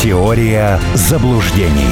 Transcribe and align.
Теория 0.00 0.78
заблуждений. 0.94 1.90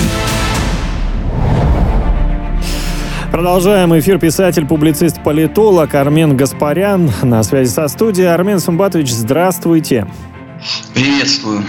Продолжаем 3.33 3.99
эфир 3.99 4.21
писатель, 4.21 4.65
публицист, 4.65 5.21
политолог 5.25 5.93
Армен 5.93 6.37
Гаспарян 6.37 7.11
на 7.23 7.43
связи 7.43 7.69
со 7.69 7.89
студией. 7.89 8.29
Армен 8.33 8.61
Сумбатович, 8.61 9.11
здравствуйте. 9.11 10.07
Приветствую. 10.95 11.65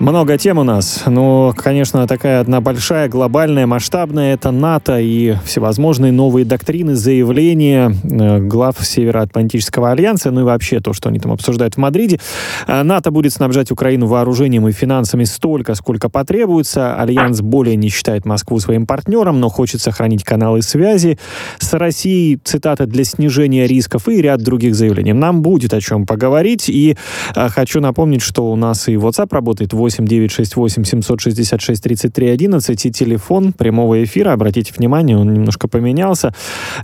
Много 0.00 0.36
тем 0.38 0.58
у 0.58 0.64
нас. 0.64 1.04
Ну, 1.06 1.54
конечно, 1.56 2.06
такая 2.08 2.40
одна 2.40 2.60
большая, 2.60 3.08
глобальная, 3.08 3.66
масштабная— 3.66 4.34
это 4.34 4.50
НАТО 4.50 4.98
и 4.98 5.36
всевозможные 5.44 6.10
новые 6.10 6.44
доктрины, 6.44 6.94
заявления 6.96 7.94
э, 8.02 8.38
глав 8.40 8.76
Североатлантического 8.80 9.92
альянса, 9.92 10.32
ну 10.32 10.40
и 10.40 10.44
вообще 10.44 10.80
то, 10.80 10.92
что 10.92 11.10
они 11.10 11.20
там 11.20 11.30
обсуждают 11.30 11.74
в 11.74 11.78
Мадриде. 11.78 12.18
Э, 12.66 12.82
НАТО 12.82 13.12
будет 13.12 13.32
снабжать 13.32 13.70
Украину 13.70 14.06
вооружением 14.06 14.66
и 14.66 14.72
финансами 14.72 15.24
столько, 15.24 15.74
сколько 15.76 16.08
потребуется. 16.08 16.96
Альянс 16.96 17.40
более 17.40 17.76
не 17.76 17.88
считает 17.88 18.24
Москву 18.24 18.58
своим 18.58 18.86
партнером, 18.86 19.38
но 19.38 19.48
хочет 19.48 19.80
сохранить 19.80 20.24
каналы 20.24 20.62
связи 20.62 21.18
с 21.58 21.72
Россией, 21.72 22.40
цитата, 22.42 22.86
для 22.86 23.04
снижения 23.04 23.66
рисков 23.68 24.08
и 24.08 24.20
ряд 24.20 24.42
других 24.42 24.74
заявлений. 24.74 25.12
Нам 25.12 25.42
будет 25.42 25.72
о 25.72 25.80
чем 25.80 26.04
поговорить, 26.04 26.68
и 26.68 26.96
э, 27.36 27.48
хочу 27.48 27.80
напомнить, 27.80 28.22
что 28.22 28.50
у 28.50 28.56
нас 28.56 28.88
и 28.88 28.94
WhatsApp 28.94 29.28
работает 29.30 29.72
8 29.72 29.83
968 29.88 30.84
766 30.84 31.82
33 31.82 32.28
11 32.28 32.86
и 32.86 32.90
телефон 32.90 33.52
прямого 33.52 34.02
эфира, 34.02 34.32
обратите 34.32 34.72
внимание, 34.76 35.16
он 35.16 35.32
немножко 35.32 35.68
поменялся, 35.68 36.34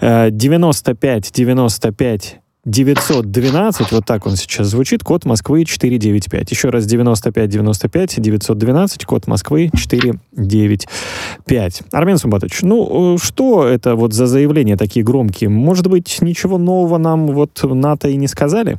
95 0.00 1.32
95 1.32 2.40
912, 2.66 3.92
вот 3.92 4.04
так 4.04 4.26
он 4.26 4.36
сейчас 4.36 4.68
звучит, 4.68 5.02
код 5.02 5.24
Москвы 5.24 5.64
495. 5.64 6.50
Еще 6.50 6.68
раз 6.68 6.84
95 6.84 7.48
95 7.48 8.20
912, 8.20 9.04
код 9.06 9.26
Москвы 9.26 9.70
495. 9.74 11.82
Армен 11.92 12.18
Сумбатович, 12.18 12.60
ну 12.62 13.16
что 13.18 13.66
это 13.66 13.94
вот 13.94 14.12
за 14.12 14.26
заявления 14.26 14.76
такие 14.76 15.02
громкие? 15.02 15.48
Может 15.48 15.86
быть, 15.86 16.18
ничего 16.20 16.58
нового 16.58 16.98
нам 16.98 17.28
вот 17.28 17.58
НАТО 17.62 18.08
и 18.08 18.16
не 18.16 18.28
сказали? 18.28 18.78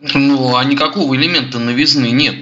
Ну, 0.00 0.56
а 0.56 0.64
никакого 0.64 1.16
элемента 1.16 1.58
новизны 1.58 2.10
нет. 2.10 2.36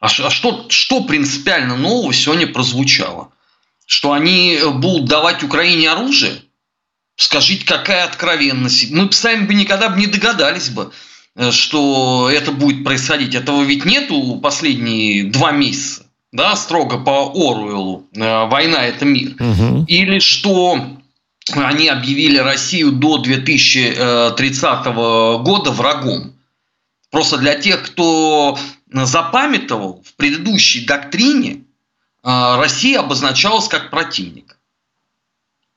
А, 0.00 0.06
а 0.06 0.30
что, 0.30 0.66
что 0.68 1.02
принципиально 1.02 1.76
нового 1.76 2.12
сегодня 2.12 2.46
прозвучало? 2.46 3.30
Что 3.86 4.12
они 4.12 4.58
будут 4.74 5.06
давать 5.06 5.42
Украине 5.42 5.90
оружие? 5.90 6.42
Скажите, 7.16 7.66
какая 7.66 8.04
откровенность? 8.04 8.90
Мы 8.92 9.10
сами 9.10 9.46
бы 9.46 9.54
никогда 9.54 9.88
бы 9.88 9.98
не 9.98 10.06
догадались 10.06 10.68
бы, 10.68 10.92
э, 11.34 11.50
что 11.50 12.30
это 12.32 12.52
будет 12.52 12.84
происходить. 12.84 13.34
Этого 13.34 13.62
ведь 13.64 13.84
нету 13.84 14.38
последние 14.40 15.24
два 15.24 15.50
месяца. 15.50 16.06
Да, 16.30 16.54
строго 16.54 16.98
по 16.98 17.32
Оруэллу. 17.34 18.06
Э, 18.14 18.46
Война– 18.46 18.84
это 18.86 19.04
мир. 19.04 19.34
Угу. 19.40 19.86
Или 19.88 20.20
что 20.20 20.98
они 21.54 21.88
объявили 21.88 22.38
Россию 22.38 22.92
до 22.92 23.18
2030 23.18 24.86
года 25.42 25.72
врагом. 25.72 26.34
Просто 27.10 27.38
для 27.38 27.54
тех, 27.54 27.82
кто 27.82 28.58
запамятовал, 28.92 30.02
в 30.04 30.14
предыдущей 30.14 30.84
доктрине 30.84 31.64
а, 32.22 32.56
Россия 32.56 33.00
обозначалась 33.00 33.68
как 33.68 33.90
противник. 33.90 34.58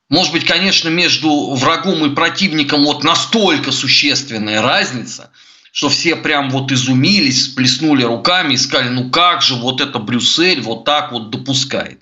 Может 0.09 0.33
быть, 0.33 0.45
конечно, 0.45 0.89
между 0.89 1.53
врагом 1.55 2.05
и 2.05 2.13
противником 2.15 2.83
вот 2.83 3.03
настолько 3.03 3.71
существенная 3.71 4.61
разница, 4.61 5.31
что 5.71 5.87
все 5.87 6.17
прям 6.17 6.49
вот 6.49 6.71
изумились, 6.71 7.45
сплеснули 7.45 8.03
руками 8.03 8.53
и 8.53 8.57
сказали, 8.57 8.89
ну 8.89 9.09
как 9.09 9.41
же 9.41 9.55
вот 9.55 9.79
это 9.79 9.99
Брюссель 9.99 10.61
вот 10.61 10.83
так 10.83 11.13
вот 11.13 11.29
допускает. 11.29 12.01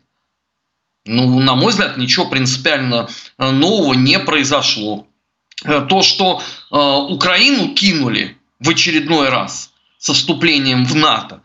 Ну, 1.05 1.39
на 1.39 1.55
мой 1.55 1.71
взгляд, 1.71 1.97
ничего 1.97 2.25
принципиально 2.25 3.09
э, 3.37 3.51
нового 3.51 3.93
не 3.93 4.19
произошло. 4.19 5.07
Э, 5.63 5.85
то, 5.87 6.01
что 6.01 6.41
э, 6.71 6.75
Украину 6.75 7.73
кинули 7.73 8.37
в 8.59 8.69
очередной 8.69 9.29
раз– 9.29 9.68
со 9.99 10.13
вступлением 10.13 10.85
в 10.85 10.95
НАТО. 10.95 11.41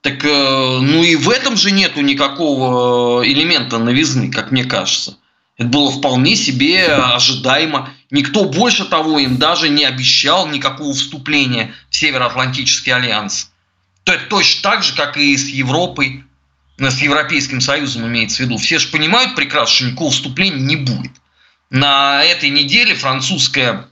Так, 0.00 0.24
э, 0.24 0.78
ну 0.80 1.02
и 1.02 1.16
в 1.16 1.28
этом 1.28 1.56
же 1.56 1.72
нету 1.72 2.00
никакого 2.00 3.24
э, 3.24 3.28
элемента 3.28 3.78
новизны, 3.78 4.30
как 4.30 4.52
мне 4.52 4.64
кажется. 4.64 5.18
Это 5.58 5.68
было 5.68 5.90
вполне 5.90 6.36
себе 6.36 6.86
ожидаемо. 6.86 7.90
Никто 8.10 8.44
больше 8.44 8.84
того 8.84 9.18
им 9.18 9.36
даже 9.36 9.68
не 9.68 9.84
обещал 9.84 10.46
никакого 10.46 10.92
вступления 10.94 11.74
в 11.90 11.96
Североатлантический 11.96 12.92
альянс. 12.92 13.50
То 14.04 14.12
это 14.12 14.26
точно 14.26 14.62
так 14.62 14.84
же, 14.84 14.94
как 14.94 15.16
и 15.16 15.36
с 15.36 15.48
Европой, 15.48 16.24
э, 16.78 16.90
с 16.90 17.00
Европейским 17.00 17.60
Союзом 17.60 18.06
имеется 18.06 18.36
в 18.36 18.40
виду. 18.46 18.58
Все 18.58 18.78
же 18.78 18.86
понимают 18.88 19.34
прекрасно, 19.34 19.74
что 19.74 19.84
никакого 19.86 20.12
вступления 20.12 20.62
не 20.62 20.76
будет. 20.76 21.12
На 21.70 22.22
этой 22.22 22.50
неделе 22.50 22.94
французская 22.94 23.88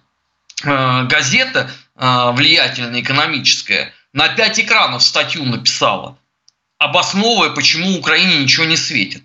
газета, 0.63 1.73
влиятельная 1.97 3.01
экономическая, 3.01 3.93
на 4.15 4.29
пять 4.29 4.59
экранов 4.59 5.03
статью 5.03 5.45
написала, 5.45 6.17
обосновывая, 6.79 7.51
почему 7.51 7.99
Украине 7.99 8.39
ничего 8.39 8.65
не 8.65 8.77
светит. 8.77 9.23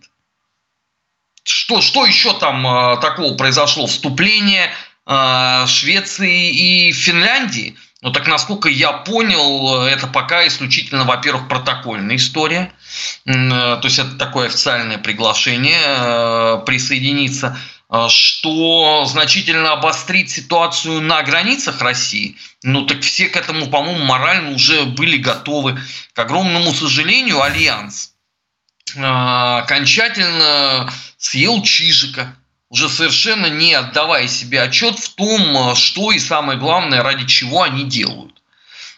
Что, 1.44 1.81
что 1.81 2.05
еще 2.05 2.38
там 2.38 2.67
э, 2.67 2.97
такого 2.99 3.35
произошло? 3.35 3.88
Вступление 3.88 4.72
э, 5.05 5.66
Швеции 5.67 6.49
и 6.49 6.91
Финляндии? 6.91 7.78
Ну 8.01 8.11
так, 8.11 8.28
насколько 8.28 8.69
я 8.69 8.94
понял, 8.94 9.83
это 9.83 10.07
пока 10.07 10.47
исключительно, 10.47 11.03
во-первых, 11.03 11.47
протокольная 11.47 12.16
история. 12.16 12.72
Э, 13.25 13.78
то 13.81 13.81
есть 13.83 13.99
это 13.99 14.16
такое 14.16 14.47
официальное 14.47 14.97
приглашение 14.97 15.81
э, 15.85 16.61
присоединиться. 16.66 17.57
А, 17.91 18.07
что 18.07 19.05
значительно 19.05 19.72
обострит 19.72 20.29
ситуацию 20.29 21.01
на 21.01 21.23
границах 21.23 21.81
России, 21.81 22.38
ну 22.61 22.85
так 22.85 23.01
все 23.01 23.29
к 23.29 23.35
этому, 23.35 23.67
по-моему, 23.67 24.05
морально 24.05 24.51
уже 24.51 24.83
были 24.83 25.17
готовы. 25.17 25.79
К 26.13 26.19
огромному 26.19 26.72
сожалению, 26.72 27.41
Альянс 27.41 28.13
а, 28.95 29.61
окончательно 29.63 30.94
съел 31.17 31.63
Чижика, 31.63 32.35
уже 32.69 32.89
совершенно 32.89 33.47
не 33.47 33.73
отдавая 33.73 34.28
себе 34.28 34.61
отчет 34.61 34.99
в 34.99 35.16
том, 35.16 35.75
что 35.75 36.11
и 36.11 36.19
самое 36.19 36.59
главное, 36.59 37.01
ради 37.01 37.25
чего 37.25 37.63
они 37.63 37.85
делают. 37.85 38.39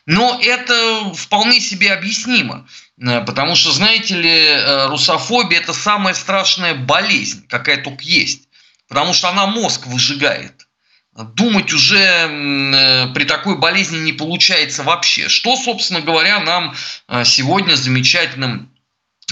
Но 0.05 0.37
это 0.41 1.13
вполне 1.15 1.61
себе 1.61 1.93
объяснимо, 1.93 2.67
потому 2.97 3.55
что, 3.55 3.71
знаете 3.71 4.15
ли, 4.15 4.29
э, 4.29 4.87
русофобия– 4.87 5.59
это 5.61 5.73
самая 5.73 6.13
страшная 6.13 6.73
болезнь, 6.73 7.45
какая 7.47 7.81
только 7.81 8.03
есть 8.03 8.49
потому 8.91 9.13
что 9.13 9.29
она 9.29 9.47
мозг 9.47 9.87
выжигает. 9.87 10.67
Думать 11.15 11.71
уже 11.71 11.97
э, 11.97 13.13
при 13.13 13.23
такой 13.23 13.57
болезни 13.57 13.99
не 13.99 14.11
получается 14.11 14.83
вообще. 14.83 15.29
Что, 15.29 15.55
собственно 15.55 16.01
говоря, 16.01 16.41
нам 16.41 16.75
э, 17.07 17.23
сегодня 17.23 17.75
замечательным 17.75 18.69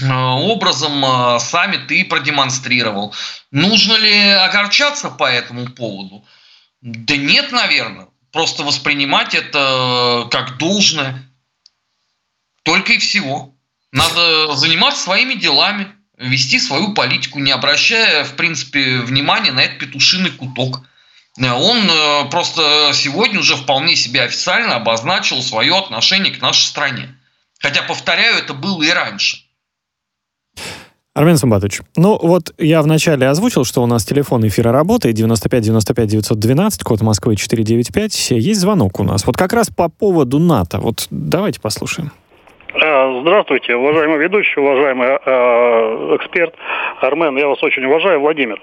э, 0.00 0.10
образом 0.10 1.04
саммит 1.40 1.90
и 1.90 2.04
продемонстрировал. 2.04 3.14
Нужно 3.50 3.96
ли 3.96 4.30
огорчаться 4.30 5.10
по 5.10 5.30
этому 5.30 5.68
поводу? 5.68 6.24
Да 6.80 7.18
нет, 7.18 7.52
наверное. 7.52 8.08
Просто 8.32 8.62
воспринимать 8.62 9.34
это 9.34 10.26
как 10.30 10.56
должное. 10.56 11.22
Только 12.62 12.94
и 12.94 12.98
всего. 12.98 13.54
Надо 13.92 14.54
заниматься 14.54 15.02
своими 15.02 15.34
делами 15.34 15.99
вести 16.20 16.60
свою 16.60 16.92
политику, 16.92 17.38
не 17.38 17.50
обращая, 17.50 18.24
в 18.24 18.34
принципе, 18.34 19.00
внимания 19.00 19.52
на 19.52 19.60
этот 19.60 19.78
петушиный 19.78 20.30
куток. 20.30 20.82
Э, 21.38 21.50
он 21.52 21.78
э, 21.88 22.30
просто 22.30 22.90
сегодня 22.94 23.40
уже 23.40 23.56
вполне 23.56 23.96
себе 23.96 24.22
официально 24.22 24.76
обозначил 24.76 25.42
свое 25.42 25.76
отношение 25.76 26.32
к 26.32 26.40
нашей 26.40 26.66
стране. 26.66 27.16
Хотя, 27.58 27.82
повторяю, 27.82 28.36
это 28.38 28.54
было 28.54 28.82
и 28.82 28.90
раньше. 28.90 29.38
Армен 31.12 31.36
Сумбатович, 31.36 31.80
ну 31.96 32.18
вот 32.22 32.54
я 32.56 32.82
вначале 32.82 33.28
озвучил, 33.28 33.64
что 33.64 33.82
у 33.82 33.86
нас 33.86 34.04
телефон 34.04 34.46
эфира 34.46 34.70
работает 34.70 35.16
95 35.16 35.64
95 35.64 36.08
912, 36.08 36.82
код 36.84 37.00
Москвы 37.00 37.34
495. 37.34 38.30
Есть 38.30 38.60
звонок 38.60 39.00
у 39.00 39.02
нас. 39.02 39.26
Вот 39.26 39.36
как 39.36 39.52
раз 39.52 39.68
по 39.68 39.88
поводу 39.88 40.38
НАТО. 40.38 40.78
Вот 40.78 41.08
давайте 41.10 41.60
послушаем. 41.60 42.12
Э, 42.72 43.20
здравствуйте, 43.22 43.74
уважаемый 43.74 44.18
ведущий, 44.18 44.60
уважаемый 44.60 45.08
э, 45.08 46.16
эксперт 46.16 46.54
Армен, 47.00 47.36
я 47.36 47.48
вас 47.48 47.60
очень 47.64 47.84
уважаю, 47.84 48.20
Владимир. 48.20 48.60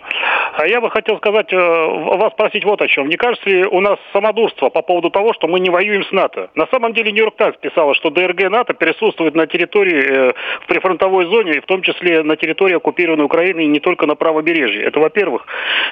А 0.53 0.65
я 0.65 0.79
бы 0.79 0.89
хотел 0.89 1.17
сказать, 1.17 1.51
э, 1.51 1.57
вас 1.57 2.31
спросить 2.31 2.63
вот 2.63 2.81
о 2.81 2.87
чем. 2.87 3.09
Не 3.09 3.17
кажется 3.17 3.49
ли 3.49 3.65
у 3.65 3.81
нас 3.81 3.99
самодурство 4.13 4.69
по 4.69 4.81
поводу 4.81 5.09
того, 5.09 5.33
что 5.33 5.47
мы 5.47 5.59
не 5.59 5.69
воюем 5.69 6.03
с 6.03 6.11
НАТО? 6.11 6.49
На 6.55 6.67
самом 6.67 6.93
деле 6.93 7.11
Нью-Йорк 7.11 7.35
Таймс 7.35 7.57
писала, 7.57 7.93
что 7.95 8.09
ДРГ 8.09 8.49
НАТО 8.49 8.73
присутствует 8.73 9.35
на 9.35 9.45
территории, 9.45 10.03
э, 10.03 10.33
в 10.61 10.67
прифронтовой 10.67 11.25
зоне, 11.25 11.59
в 11.59 11.65
том 11.65 11.81
числе 11.81 12.23
на 12.23 12.37
территории 12.37 12.75
оккупированной 12.75 13.25
Украины, 13.25 13.61
и 13.61 13.67
не 13.67 13.79
только 13.79 14.07
на 14.07 14.15
правобережье. 14.15 14.83
Это 14.83 14.99
во-первых. 15.01 15.45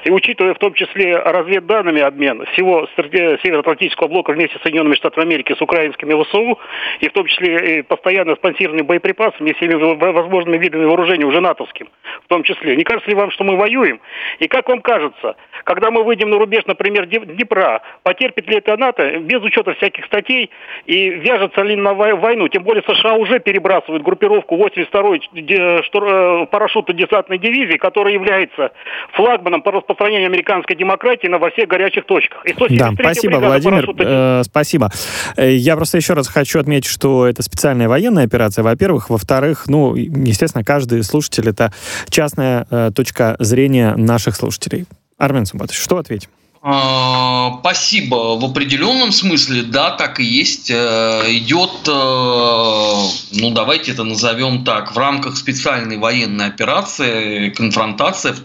И 0.04 0.10
учитывая 0.10 0.54
в 0.54 0.58
том 0.58 0.72
числе 0.72 1.16
разведданными 1.16 2.00
обмен 2.00 2.46
всего 2.52 2.88
Североатлантического 2.96 4.08
блока 4.08 4.32
вместе 4.32 4.58
с 4.58 4.62
Соединенными 4.62 4.94
Штатами 4.94 5.26
Америки 5.26 5.54
с 5.56 5.60
украинскими 5.60 6.20
ВСУ, 6.24 6.58
и 7.00 7.08
в 7.08 7.12
том 7.12 7.26
числе 7.26 7.78
и 7.78 7.82
постоянно 8.06 8.36
спонсированными 8.36 8.86
боеприпасами 8.86 9.50
и 9.50 9.54
всеми 9.54 9.74
возможными 9.74 10.58
видами 10.58 10.84
вооружений, 10.84 11.24
уже 11.24 11.40
натовским 11.40 11.88
в 12.24 12.28
том 12.28 12.42
числе. 12.42 12.76
Не 12.76 12.84
кажется 12.84 13.08
ли 13.08 13.16
вам, 13.16 13.30
что 13.30 13.44
мы 13.44 13.56
воюем? 13.56 14.00
И 14.38 14.48
как 14.48 14.68
вам 14.68 14.80
кажется, 14.80 15.36
когда 15.64 15.90
мы 15.90 16.02
выйдем 16.04 16.30
на 16.30 16.38
рубеж, 16.38 16.64
например, 16.66 17.06
Днепра, 17.06 17.82
потерпит 18.02 18.48
ли 18.48 18.56
это 18.56 18.76
НАТО 18.76 19.18
без 19.20 19.42
учета 19.42 19.74
всяких 19.74 20.04
статей 20.06 20.50
и 20.86 21.10
вяжется 21.10 21.62
ли 21.62 21.76
на 21.76 21.94
войну? 21.94 22.48
Тем 22.48 22.62
более 22.62 22.82
США 22.82 23.14
уже 23.14 23.38
перебрасывают 23.38 24.02
группировку 24.02 24.56
82-й 24.56 25.30
э, 25.52 26.46
парашютно-десантной 26.46 27.38
дивизии, 27.38 27.76
которая 27.76 28.14
является 28.14 28.72
флагманом 29.12 29.62
по 29.62 29.72
распространению 29.72 30.26
американской 30.26 30.76
демократии 30.76 31.28
на 31.28 31.38
во 31.38 31.50
всех 31.50 31.68
горячих 31.68 32.04
точках. 32.04 32.44
И 32.44 32.54
да, 32.76 32.92
спасибо, 32.92 33.36
Владимир. 33.36 33.88
Э, 33.98 34.42
спасибо. 34.42 34.90
Э, 35.36 35.50
я 35.50 35.76
просто 35.76 35.96
еще 35.96 36.14
раз 36.14 36.28
хочу 36.28 36.58
отметить, 36.60 36.90
что 36.90 37.26
это 37.26 37.42
специальная 37.42 37.88
военная 37.96 38.24
операция, 38.24 38.62
во-первых. 38.62 39.08
Во-вторых, 39.08 39.64
ну, 39.68 39.94
естественно, 39.94 40.62
каждый 40.64 41.02
слушатель— 41.02 41.48
это 41.54 41.72
частная 42.10 42.66
э, 42.70 42.90
точка 42.94 43.36
зрения 43.38 43.96
наших 43.96 44.36
слушателей. 44.36 44.84
Армен 45.16 45.46
Сумбатович, 45.46 45.80
что 45.80 45.96
ответим? 45.96 46.28
А, 46.60 47.58
спасибо. 47.60 48.36
В 48.38 48.44
определенном 48.44 49.12
смысле, 49.12 49.62
да, 49.62 49.92
так 49.92 50.20
и 50.20 50.24
есть. 50.24 50.70
Э, 50.70 51.22
идет, 51.28 51.88
э, 51.88 53.40
ну 53.40 53.50
давайте 53.52 53.92
это 53.92 54.04
назовем 54.04 54.64
так, 54.64 54.94
в 54.94 54.98
рамках 54.98 55.38
специальной 55.38 55.96
военной 55.96 56.46
операции 56.46 57.48
конфронтация 57.48 58.36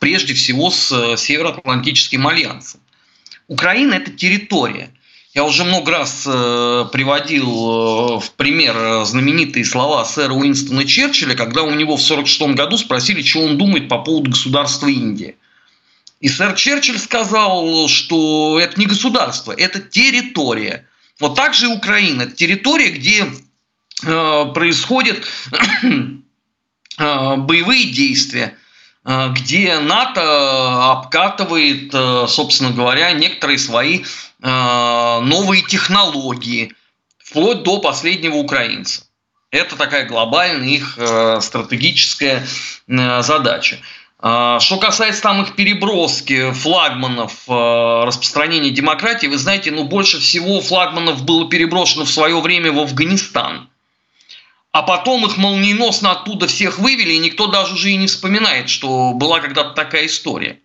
прежде 0.00 0.34
всего 0.34 0.70
с 0.70 0.90
э, 0.90 1.16
Североатлантическим 1.16 2.26
альянсом. 2.26 2.80
Украина– 3.46 3.94
это 4.00 4.10
территория. 4.10 4.90
Я 5.36 5.44
уже 5.44 5.64
много 5.64 5.92
раз 5.92 6.22
приводил 6.24 8.20
в 8.20 8.30
пример 8.38 9.04
знаменитые 9.04 9.66
слова 9.66 10.02
сэра 10.06 10.32
Уинстона 10.32 10.86
Черчилля, 10.86 11.34
когда 11.34 11.62
у 11.62 11.74
него 11.74 11.98
в 11.98 12.02
1946 12.02 12.56
году 12.56 12.78
спросили, 12.78 13.20
что 13.20 13.42
он 13.42 13.58
думает 13.58 13.86
по 13.90 13.98
поводу 13.98 14.30
государства 14.30 14.88
Индии. 14.88 15.36
И 16.20 16.28
сэр 16.30 16.54
Черчилль 16.54 16.98
сказал, 16.98 17.86
что 17.88 18.58
это 18.58 18.80
не 18.80 18.86
государство, 18.86 19.52
это 19.52 19.78
территория. 19.78 20.86
Вот 21.20 21.34
так 21.34 21.52
же 21.52 21.66
и 21.66 21.68
Украина. 21.68 22.22
Это 22.22 22.32
территория, 22.32 22.88
где 22.88 23.26
э, 24.04 24.44
происходят 24.54 25.22
э, 26.98 27.36
боевые 27.36 27.92
действия, 27.92 28.56
э, 29.04 29.34
где 29.34 29.78
НАТО 29.80 30.92
обкатывает, 30.92 31.90
э, 31.92 32.24
собственно 32.26 32.70
говоря, 32.70 33.12
некоторые 33.12 33.58
свои 33.58 34.00
э, 34.00 34.04
новые 34.48 35.62
технологии, 35.62 36.72
вплоть 37.18 37.62
до 37.62 37.80
последнего 37.80 38.36
украинца. 38.36 39.02
Это 39.50 39.76
такая 39.76 40.06
глобальная 40.06 40.68
их 40.68 40.98
э, 40.98 41.40
стратегическая 41.40 42.46
э, 42.88 43.22
задача. 43.22 43.78
Что 44.18 44.78
касается 44.80 45.22
там 45.22 45.42
их 45.42 45.56
переброски 45.56 46.50
флагманов 46.52 47.46
распространения 47.46 48.70
демократии, 48.70 49.26
вы 49.26 49.36
знаете, 49.36 49.70
ну 49.70 49.84
больше 49.84 50.20
всего 50.20 50.62
флагманов 50.62 51.22
было 51.22 51.50
переброшено 51.50 52.06
в 52.06 52.10
свое 52.10 52.40
время 52.40 52.72
в 52.72 52.80
Афганистан. 52.80 53.68
А 54.76 54.82
потом 54.82 55.24
их 55.24 55.38
молниеносно 55.38 56.12
оттуда 56.12 56.46
всех 56.48 56.78
вывели, 56.78 57.12
и 57.12 57.18
никто 57.18 57.46
даже 57.46 57.72
уже 57.72 57.92
и 57.92 57.96
не 57.96 58.08
вспоминает, 58.08 58.68
что 58.68 59.12
была 59.14 59.40
когда-то 59.40 59.70
такая 59.70 60.04
история. 60.04 60.60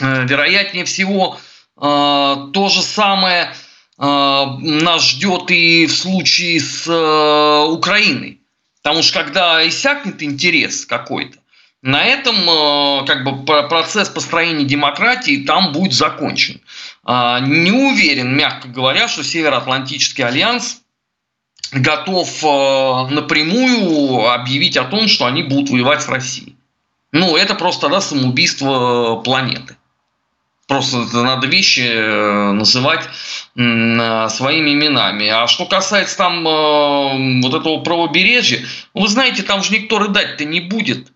Э, 0.00 0.24
вероятнее 0.26 0.86
всего, 0.86 1.38
то 1.78 2.68
же 2.70 2.82
самое 2.82 3.52
нас 3.98 5.08
ждет 5.08 5.50
и 5.50 5.86
в 5.86 5.92
случае 5.92 6.60
с 6.60 6.86
э, 6.86 7.70
Украиной. 7.70 8.40
Потому 8.82 9.02
что 9.02 9.24
когда 9.24 9.66
иссякнет 9.66 10.22
интерес 10.22 10.86
какой-то, 10.86 11.38
на 11.82 12.04
этом 12.04 12.36
э, 12.36 13.06
как 13.06 13.24
бы 13.24 13.44
процесс 13.44 14.08
построения 14.08 14.64
демократии 14.64 15.44
там 15.44 15.72
будет 15.72 15.92
закончен. 15.92 16.60
А, 17.04 17.40
не 17.40 17.70
уверен, 17.70 18.36
мягко 18.36 18.68
говоря, 18.68 19.08
что 19.08 19.22
Североатлантический 19.22 20.24
альянс 20.24 20.82
готов 21.72 22.28
э, 22.44 23.14
напрямую 23.14 24.28
объявить 24.30 24.76
о 24.76 24.84
том, 24.84 25.08
что 25.08 25.26
они 25.26 25.42
будут 25.42 25.70
воевать 25.70 26.02
с 26.02 26.08
Россией. 26.08 26.56
Ну, 27.12 27.36
это 27.36 27.54
просто 27.54 27.82
тогда 27.82 28.00
самоубийство 28.00 29.16
планеты. 29.24 29.76
Просто 30.66 31.06
надо 31.12 31.46
вещи 31.46 31.80
э, 31.80 32.52
называть 32.52 33.08
своими 33.54 34.74
именами. 34.74 35.28
А 35.28 35.46
что 35.46 35.64
касается 35.64 36.18
там 36.18 36.42
вот 37.40 37.54
этого 37.54 37.80
правобережья, 37.80 38.60
вы 38.92 39.08
знаете, 39.08 39.42
там 39.42 39.62
же 39.62 39.72
никто 39.72 39.98
рыдать-то 39.98 40.44
не 40.44 40.60
будет. 40.60 41.08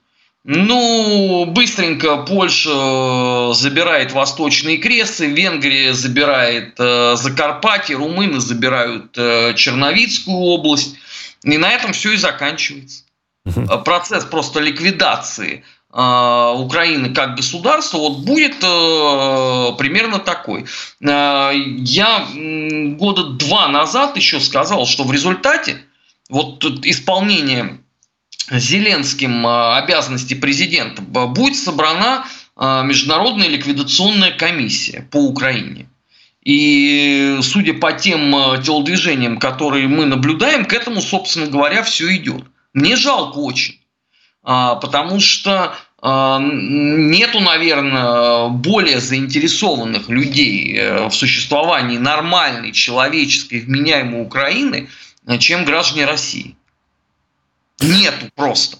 Ну, 0.44 1.44
быстренько 1.44 2.16
Польша 2.18 2.70
э, 2.70 3.52
забирает 3.54 4.12
Восточные 4.12 4.78
Кресы, 4.78 5.26
Венгрия 5.26 5.92
забирает 5.92 6.76
э, 6.78 7.16
Закарпатье, 7.16 7.96
румыны 7.96 8.40
забирают 8.40 9.16
э, 9.18 9.52
Черновицкую 9.54 10.38
область. 10.38 10.96
И 11.44 11.58
на 11.58 11.70
этом 11.70 11.92
все 11.92 12.12
и 12.12 12.16
заканчивается. 12.16 13.04
Процесс 13.84 14.24
просто 14.24 14.60
ликвидации 14.60 15.64
Украины 15.92 17.12
как 17.12 17.34
государства 17.34 17.98
вот 17.98 18.18
будет 18.18 18.60
примерно 18.60 20.20
такой. 20.20 20.66
Я 21.00 22.28
года 22.96 23.24
два 23.24 23.66
назад 23.66 24.16
еще 24.16 24.38
сказал, 24.38 24.86
что 24.86 25.02
в 25.02 25.12
результате 25.12 25.78
вот 26.28 26.64
исполнения 26.84 27.80
Зеленским 28.50 29.46
а, 29.46 29.78
обязанности 29.78 30.34
президента, 30.34 31.02
будет 31.02 31.56
собрана 31.56 32.26
а, 32.56 32.82
международная 32.82 33.48
ликвидационная 33.48 34.32
комиссия 34.32 35.06
по 35.10 35.18
Украине. 35.18 35.88
И 36.42 37.38
судя 37.42 37.74
по 37.74 37.92
тем 37.92 38.34
а, 38.34 38.58
телодвижениям, 38.58 39.38
которые 39.38 39.86
мы 39.86 40.04
наблюдаем, 40.04 40.64
к 40.64 40.72
этому, 40.72 41.00
собственно 41.00 41.46
говоря, 41.46 41.82
все 41.82 42.14
идет. 42.16 42.44
Мне 42.72 42.96
жалко 42.96 43.38
очень, 43.38 43.78
потому 44.42 45.20
что 45.20 45.74
нету, 46.02 47.40
наверное, 47.40 48.48
более 48.48 49.00
заинтересованных 49.00 50.08
людей 50.08 50.74
э, 50.74 51.08
в 51.08 51.12
существовании 51.12 51.98
нормальной, 51.98 52.72
человеческой, 52.72 53.60
вменяемой 53.60 54.22
Украины, 54.22 54.88
чем 55.38 55.66
граждане 55.66 56.06
России. 56.06 56.56
Нету 57.80 58.30
просто. 58.34 58.78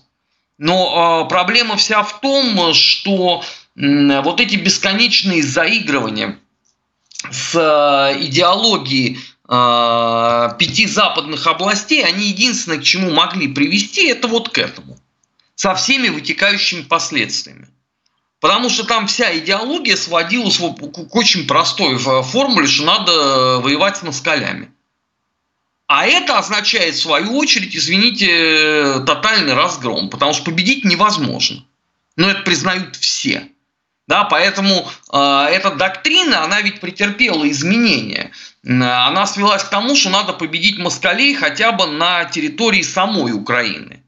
Но 0.57 1.25
э, 1.25 1.29
проблема 1.29 1.77
вся 1.77 2.03
в 2.03 2.21
том, 2.21 2.75
что 2.75 3.43
э, 3.77 4.21
вот 4.23 4.41
эти 4.41 4.57
бесконечные 4.57 5.43
заигрывания 5.43 6.39
с 7.31 7.55
э, 7.55 8.23
идеологией 8.25 9.19
э, 9.49 10.49
пяти 10.59 10.87
западных 10.87 11.47
областей, 11.47 12.05
они 12.05 12.27
единственное, 12.27 12.79
к 12.79 12.83
чему 12.83 13.11
могли 13.11 13.49
привести, 13.49 14.09
это 14.09 14.29
вот 14.29 14.51
к 14.51 14.59
этому. 14.59 15.00
Со 15.61 15.75
всеми 15.75 16.09
вытекающими 16.09 16.81
последствиями. 16.81 17.69
Потому 18.41 18.71
что 18.71 18.83
там 18.85 19.07
вся 19.07 19.37
идеология 19.37 19.95
сводилась 19.95 20.57
к 20.57 21.15
очень 21.15 21.47
простой 21.47 21.99
формуле, 21.99 22.67
что 22.67 22.87
надо 22.87 23.59
воевать 23.59 23.99
с 23.99 24.03
москалями. 24.03 24.73
А 25.87 26.07
это 26.07 26.39
означает, 26.39 26.95
в 26.95 27.03
свою 27.03 27.37
очередь, 27.37 27.77
извините, 27.77 29.03
тотальный 29.05 29.53
разгром, 29.53 30.09
потому 30.09 30.33
что 30.33 30.45
победить 30.45 30.87
невозможно. 30.87 31.63
Но 32.17 32.31
это 32.31 32.41
признают 32.41 32.97
все. 32.97 33.47
Да, 34.09 34.25
поэтому 34.25 34.89
э, 35.13 35.47
эта 35.51 35.73
доктрина, 35.73 36.43
она 36.43 36.63
ведь 36.63 36.81
претерпела 36.81 37.47
изменения. 37.51 38.31
Она 38.65 39.27
свелась 39.27 39.65
к 39.65 39.69
тому, 39.69 39.95
что 39.95 40.09
надо 40.09 40.33
победить 40.33 40.79
москалей 40.79 41.35
хотя 41.35 41.73
бы 41.73 41.87
на 41.87 42.25
территории 42.25 42.81
самой 42.81 43.33
Украины. 43.33 44.00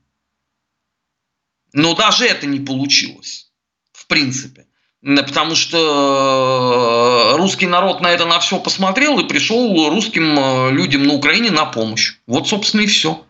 Но 1.73 1.95
даже 1.95 2.26
это 2.26 2.47
не 2.47 2.61
получилось, 2.61 3.50
в 3.93 4.07
принципе. 4.07 4.67
Потому 5.02 5.57
что 5.57 7.33
э, 7.35 7.37
русский 7.37 7.67
народ 7.67 8.00
на 8.00 8.11
это 8.12 8.25
на 8.25 8.38
все 8.38 8.61
посмотрел 8.61 9.19
и 9.19 9.26
пришел 9.26 9.91
русским 9.91 10.38
э, 10.38 10.71
людям 10.71 11.05
на 11.07 11.14
Украине 11.14 11.50
на 11.50 11.64
помощь. 11.64 12.14
Вот, 12.29 12.47
собственно, 12.47 12.83
и 12.83 12.87
все. 12.87 13.25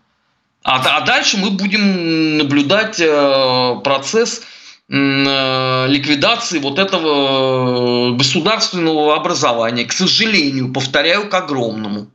А, 0.63 0.83
а 0.99 1.01
дальше 1.01 1.39
мы 1.39 1.51
будем 1.51 2.37
наблюдать 2.37 3.01
э, 3.01 3.81
процесс 3.83 4.43
ликвидации 4.89 6.59
вот 6.59 6.79
этого 6.79 8.15
государственного 8.15 9.17
образования. 9.17 9.87
К 9.87 9.93
сожалению, 9.93 10.71
повторяю, 10.71 11.31
к 11.31 11.35
огромному. 11.35 12.09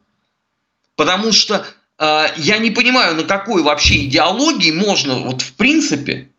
Потому 0.96 1.32
что 1.32 1.66
я 2.00 2.58
не 2.60 2.72
понимаю, 2.72 3.16
на 3.16 3.24
какой 3.24 3.64
вообще 3.64 4.06
идеологии 4.06 4.72
можно 4.72 5.20
вот 5.20 5.42
в 5.42 5.54
принципе 5.54 6.30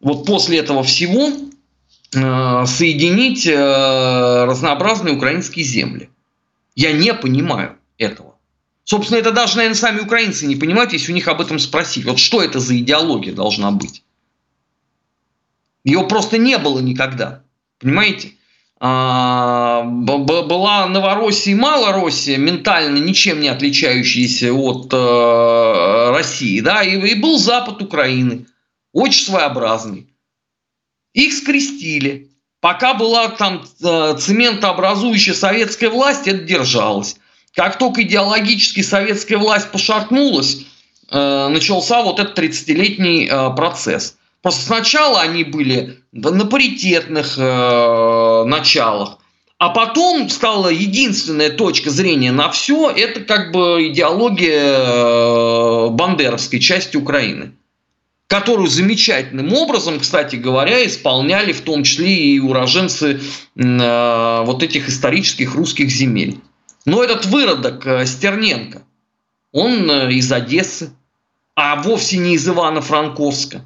вот 0.00 0.24
после 0.26 0.58
этого 0.58 0.82
всего 0.82 1.32
Э, 2.14 2.66
соединить 2.66 3.46
э, 3.46 4.44
разнообразные 4.44 5.14
украинские 5.14 5.64
земли. 5.64 6.10
Я 6.74 6.92
не 6.92 7.14
понимаю 7.14 7.78
этого. 7.96 8.36
Собственно, 8.84 9.18
это 9.18 9.32
даже, 9.32 9.56
наверное, 9.56 9.76
сами 9.76 10.00
украинцы 10.00 10.46
не 10.46 10.56
понимают, 10.56 10.92
если 10.92 11.12
у 11.12 11.14
них 11.14 11.26
об 11.28 11.40
этом 11.40 11.58
спросить. 11.58 12.04
Вот 12.04 12.18
что 12.18 12.42
это 12.42 12.60
за 12.60 12.76
идеология 12.78 13.32
должна 13.32 13.70
быть? 13.70 14.02
Ее 15.84 16.06
просто 16.06 16.36
не 16.36 16.58
было 16.58 16.80
никогда. 16.80 17.42
Понимаете? 17.78 18.32
А, 18.84 19.84
была 19.84 20.88
Новороссия 20.88 21.52
и 21.52 21.56
Малороссия, 21.56 22.36
ментально 22.36 22.98
ничем 22.98 23.38
не 23.38 23.46
отличающиеся 23.46 24.52
от 24.52 24.92
э, 24.92 26.10
России, 26.10 26.58
да, 26.58 26.82
и, 26.82 27.14
был 27.14 27.38
Запад 27.38 27.80
Украины, 27.80 28.46
очень 28.92 29.24
своеобразный. 29.24 30.08
Их 31.12 31.32
скрестили. 31.32 32.32
Пока 32.60 32.94
была 32.94 33.28
там 33.28 33.64
э, 33.80 34.16
цементообразующая 34.18 35.34
советская 35.34 35.88
власть, 35.88 36.26
это 36.26 36.42
держалось. 36.42 37.14
Как 37.54 37.78
только 37.78 38.02
идеологически 38.02 38.80
советская 38.80 39.38
власть 39.38 39.70
пошатнулась, 39.70 40.66
э, 41.08 41.48
начался 41.48 42.02
вот 42.02 42.18
этот 42.18 42.36
30-летний 42.36 43.28
э, 43.30 43.54
процесс. 43.54 44.16
Просто 44.42 44.66
сначала 44.66 45.20
они 45.20 45.44
были 45.44 46.02
на 46.10 46.44
паритетных 46.44 47.38
э, 47.38 48.44
началах, 48.44 49.18
а 49.58 49.68
потом 49.68 50.28
стала 50.28 50.68
единственная 50.68 51.50
точка 51.50 51.90
зрения 51.90 52.32
на 52.32 52.50
все, 52.50 52.90
это 52.90 53.20
как 53.20 53.52
бы 53.52 53.86
идеология 53.86 54.74
э, 54.74 55.88
бандеровской 55.90 56.58
части 56.58 56.96
Украины, 56.96 57.52
которую 58.26 58.66
замечательным 58.66 59.52
образом, 59.52 60.00
кстати 60.00 60.34
говоря, 60.34 60.84
исполняли 60.84 61.52
в 61.52 61.60
том 61.60 61.84
числе 61.84 62.12
и 62.12 62.40
уроженцы 62.40 63.20
э, 63.54 64.42
вот 64.44 64.64
этих 64.64 64.88
исторических 64.88 65.54
русских 65.54 65.88
земель. 65.88 66.40
Но 66.84 67.04
этот 67.04 67.26
выродок 67.26 67.86
э, 67.86 68.06
Стерненко, 68.06 68.82
он 69.52 69.88
э, 69.88 70.12
из 70.14 70.32
Одессы, 70.32 70.90
а 71.54 71.80
вовсе 71.80 72.16
не 72.16 72.34
из 72.34 72.48
Ивано-Франковска. 72.48 73.60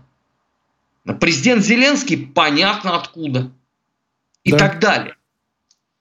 Президент 1.14 1.64
Зеленский 1.64 2.16
понятно 2.16 2.96
откуда. 2.96 3.50
И 4.44 4.52
да. 4.52 4.58
так 4.58 4.80
далее. 4.80 5.16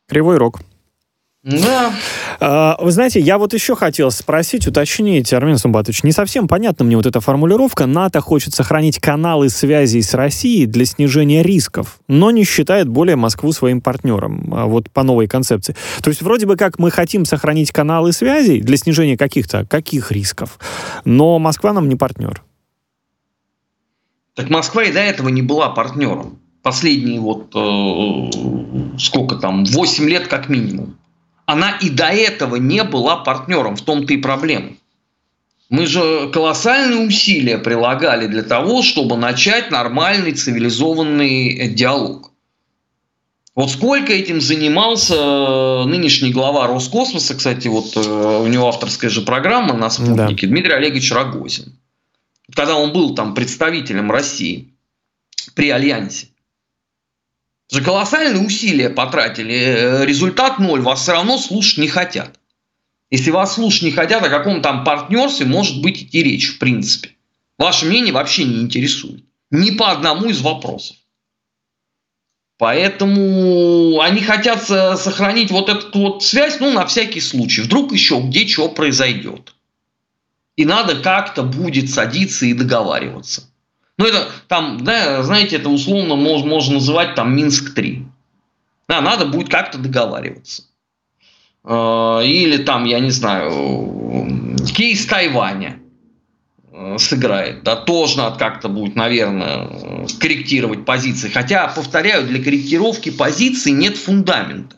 Кривой 0.08 0.38
рог. 0.38 0.62
Да. 1.46 1.94
А, 2.40 2.76
вы 2.82 2.92
знаете, 2.92 3.20
я 3.20 3.38
вот 3.38 3.54
еще 3.54 3.76
хотел 3.76 4.10
спросить, 4.10 4.66
уточнить, 4.66 5.32
Армен 5.32 5.60
Сумбатович, 5.60 6.04
не 6.04 6.12
совсем 6.12 6.48
понятна 6.48 6.86
мне 6.86 6.98
вот 6.98 7.06
эта 7.06 7.22
формулировка. 7.22 7.86
НАТО 7.86 8.20
хочет 8.20 8.56
сохранить 8.56 9.00
каналы 9.00 9.50
связей 9.50 10.02
с 10.02 10.16
Россией 10.16 10.66
для 10.66 10.86
снижения 10.86 11.44
рисков, 11.44 12.00
но 12.08 12.32
не 12.32 12.44
считает 12.46 12.88
более 12.90 13.16
Москву 13.16 13.52
своим 13.52 13.80
партнером, 13.80 14.52
а 14.56 14.66
вот 14.66 14.90
по 14.90 15.04
новой 15.04 15.28
концепции. 15.28 15.76
То 16.02 16.10
есть 16.10 16.24
вроде 16.24 16.48
бы 16.48 16.56
как 16.56 16.80
мы 16.80 16.90
хотим 16.90 17.26
сохранить 17.26 17.72
каналы 17.72 18.12
связей 18.12 18.62
для 18.62 18.78
снижения 18.78 19.16
каких-то, 19.16 19.68
каких 19.68 20.12
рисков, 20.12 20.58
но 21.06 21.38
Москва 21.38 21.74
нам 21.74 21.90
не 21.90 21.96
партнер. 21.96 22.42
Так 24.36 24.50
Москва 24.50 24.84
и 24.84 24.92
до 24.92 25.00
этого 25.00 25.30
не 25.30 25.42
была 25.42 25.70
партнером. 25.70 26.40
Последние 26.62 27.20
вот 27.20 27.56
э, 27.56 28.98
сколько 29.00 29.36
там, 29.36 29.66
8 29.66 30.10
лет 30.10 30.28
как 30.28 30.50
минимум 30.50 30.98
она 31.46 31.72
и 31.82 31.90
до 31.90 32.08
этого 32.08 32.56
не 32.56 32.84
была 32.84 33.18
партнером, 33.18 33.76
в 33.76 33.82
том-то 33.82 34.14
и 34.14 34.18
проблема. 34.18 34.72
Мы 35.70 35.88
же 35.88 36.30
колоссальные 36.32 37.08
усилия 37.08 37.58
прилагали 37.58 38.28
для 38.28 38.44
того, 38.44 38.84
чтобы 38.84 39.18
начать 39.18 39.72
нормальный 39.72 40.32
цивилизованный 40.32 41.70
диалог. 41.70 42.32
Вот 43.56 43.72
сколько 43.72 44.12
этим 44.12 44.42
занимался 44.42 45.16
э, 45.16 45.84
нынешний 45.86 46.32
глава 46.32 46.68
Роскосмоса, 46.68 47.36
кстати, 47.36 47.70
вот 47.70 47.96
э, 47.96 48.42
у 48.44 48.48
него 48.48 48.68
авторская 48.68 49.10
же 49.10 49.22
программа 49.22 49.74
на 49.74 49.90
спутнике, 49.90 50.46
да. 50.46 50.52
Дмитрий 50.52 50.74
Олегович 50.74 51.12
Рогозин. 51.14 51.74
Когда 52.56 52.78
он 52.78 52.94
был 52.94 53.14
там 53.16 53.34
представителем 53.34 54.10
России 54.10 54.74
при 55.56 55.70
Альянсе. 55.70 56.28
За 57.68 57.82
колоссальные 57.82 58.46
усилия 58.46 58.90
потратили, 58.90 59.54
э, 59.54 60.06
результат 60.06 60.60
ноль, 60.60 60.82
вас 60.82 61.02
все 61.02 61.14
равно 61.14 61.38
слушать 61.38 61.80
не 61.80 61.88
хотят. 61.88 62.40
Если 63.12 63.32
вас 63.32 63.56
слушать 63.56 63.84
не 63.84 63.92
хотят, 63.92 64.24
о 64.24 64.30
каком 64.30 64.62
там 64.62 64.84
партнерстве 64.84 65.46
может 65.46 65.82
быть 65.82 66.04
идти 66.04 66.24
речь, 66.24 66.56
в 66.56 66.60
принципе. 66.60 67.12
Ваше 67.58 67.86
мнение 67.86 68.14
вообще 68.14 68.46
не 68.46 68.62
интересует. 68.62 69.24
Ни 69.52 69.72
по 69.72 69.92
одному 69.92 70.30
из 70.30 70.42
вопросов. 70.42 70.98
Поэтому 72.58 74.00
они 74.00 74.22
хотят 74.22 74.64
сохранить 74.64 75.52
вот 75.52 75.70
эту 75.70 76.00
вот 76.00 76.24
связь, 76.24 76.60
ну, 76.60 76.72
на 76.72 76.86
всякий 76.86 77.20
случай. 77.20 77.62
Вдруг 77.62 77.92
еще 77.92 78.20
где 78.20 78.48
что 78.48 78.70
произойдет. 78.70 79.55
И 80.56 80.66
надо 80.66 80.96
как-то 81.02 81.44
будет 81.44 81.90
садиться 81.90 82.46
и 82.46 82.54
договариваться. 82.54 83.44
Ну, 83.98 84.06
это 84.06 84.28
там, 84.48 84.84
да, 84.84 85.24
знаете, 85.24 85.58
это 85.58 85.70
условно 85.70 86.16
можно, 86.16 86.48
можно 86.48 86.74
называть 86.76 87.16
там 87.16 87.36
Минск-3. 87.36 88.06
Да, 88.88 89.02
надо 89.02 89.26
будет 89.26 89.50
как-то 89.50 89.78
договариваться. 89.78 90.64
А, 91.64 92.22
или 92.22 92.58
там, 92.58 92.86
я 92.86 93.00
не 93.00 93.10
знаю, 93.10 94.58
кейс 94.76 95.06
Тайваня 95.06 95.80
э, 96.72 96.98
сыграет. 97.00 97.64
Да, 97.64 97.76
тоже 97.76 98.18
надо 98.18 98.38
как-то 98.38 98.70
будет, 98.70 98.96
наверное, 98.96 100.06
корректировать 100.20 100.86
позиции. 100.86 101.30
Хотя, 101.30 101.68
повторяю, 101.68 102.28
для 102.28 102.44
корректировки 102.44 103.12
позиций 103.12 103.72
нет 103.72 103.98
фундамента. 103.98 104.78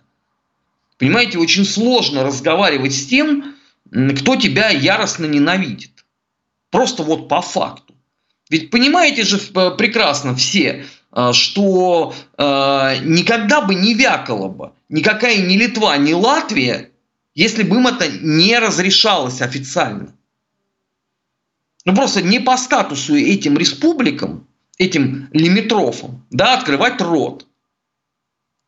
Понимаете, 0.98 1.38
очень 1.38 1.66
сложно 1.66 2.24
разговаривать 2.24 2.94
с 2.94 3.06
тем, 3.06 3.57
кто 3.92 4.36
тебя 4.36 4.70
яростно 4.70 5.26
ненавидит. 5.26 6.06
Просто 6.70 7.04
вот 7.04 7.30
по 7.30 7.42
факту. 7.42 7.96
Ведь 8.50 8.70
понимаете 8.70 9.24
же 9.24 9.38
э, 9.38 9.72
прекрасно 9.78 10.36
все, 10.36 10.86
э, 11.14 11.34
что 11.34 12.14
э, 12.38 12.44
никогда 13.04 13.62
бы 13.62 13.76
не 13.76 13.94
вякало 13.94 14.48
бы 14.48 14.72
никакая 14.90 15.38
ни 15.38 15.56
Литва, 15.56 15.98
ни 15.98 16.14
Латвия, 16.14 16.92
если 17.36 17.64
бы 17.64 17.78
им 17.78 17.88
это 17.88 18.08
не 18.08 18.58
разрешалось 18.58 19.42
официально. 19.42 20.14
Ну 21.86 21.96
просто 21.96 22.22
не 22.22 22.40
по 22.40 22.58
статусу 22.58 23.16
этим 23.16 23.58
республикам, 23.58 24.48
этим 24.78 25.30
лимитрофам, 25.32 26.26
да, 26.30 26.56
открывать 26.56 27.00
рот. 27.02 27.46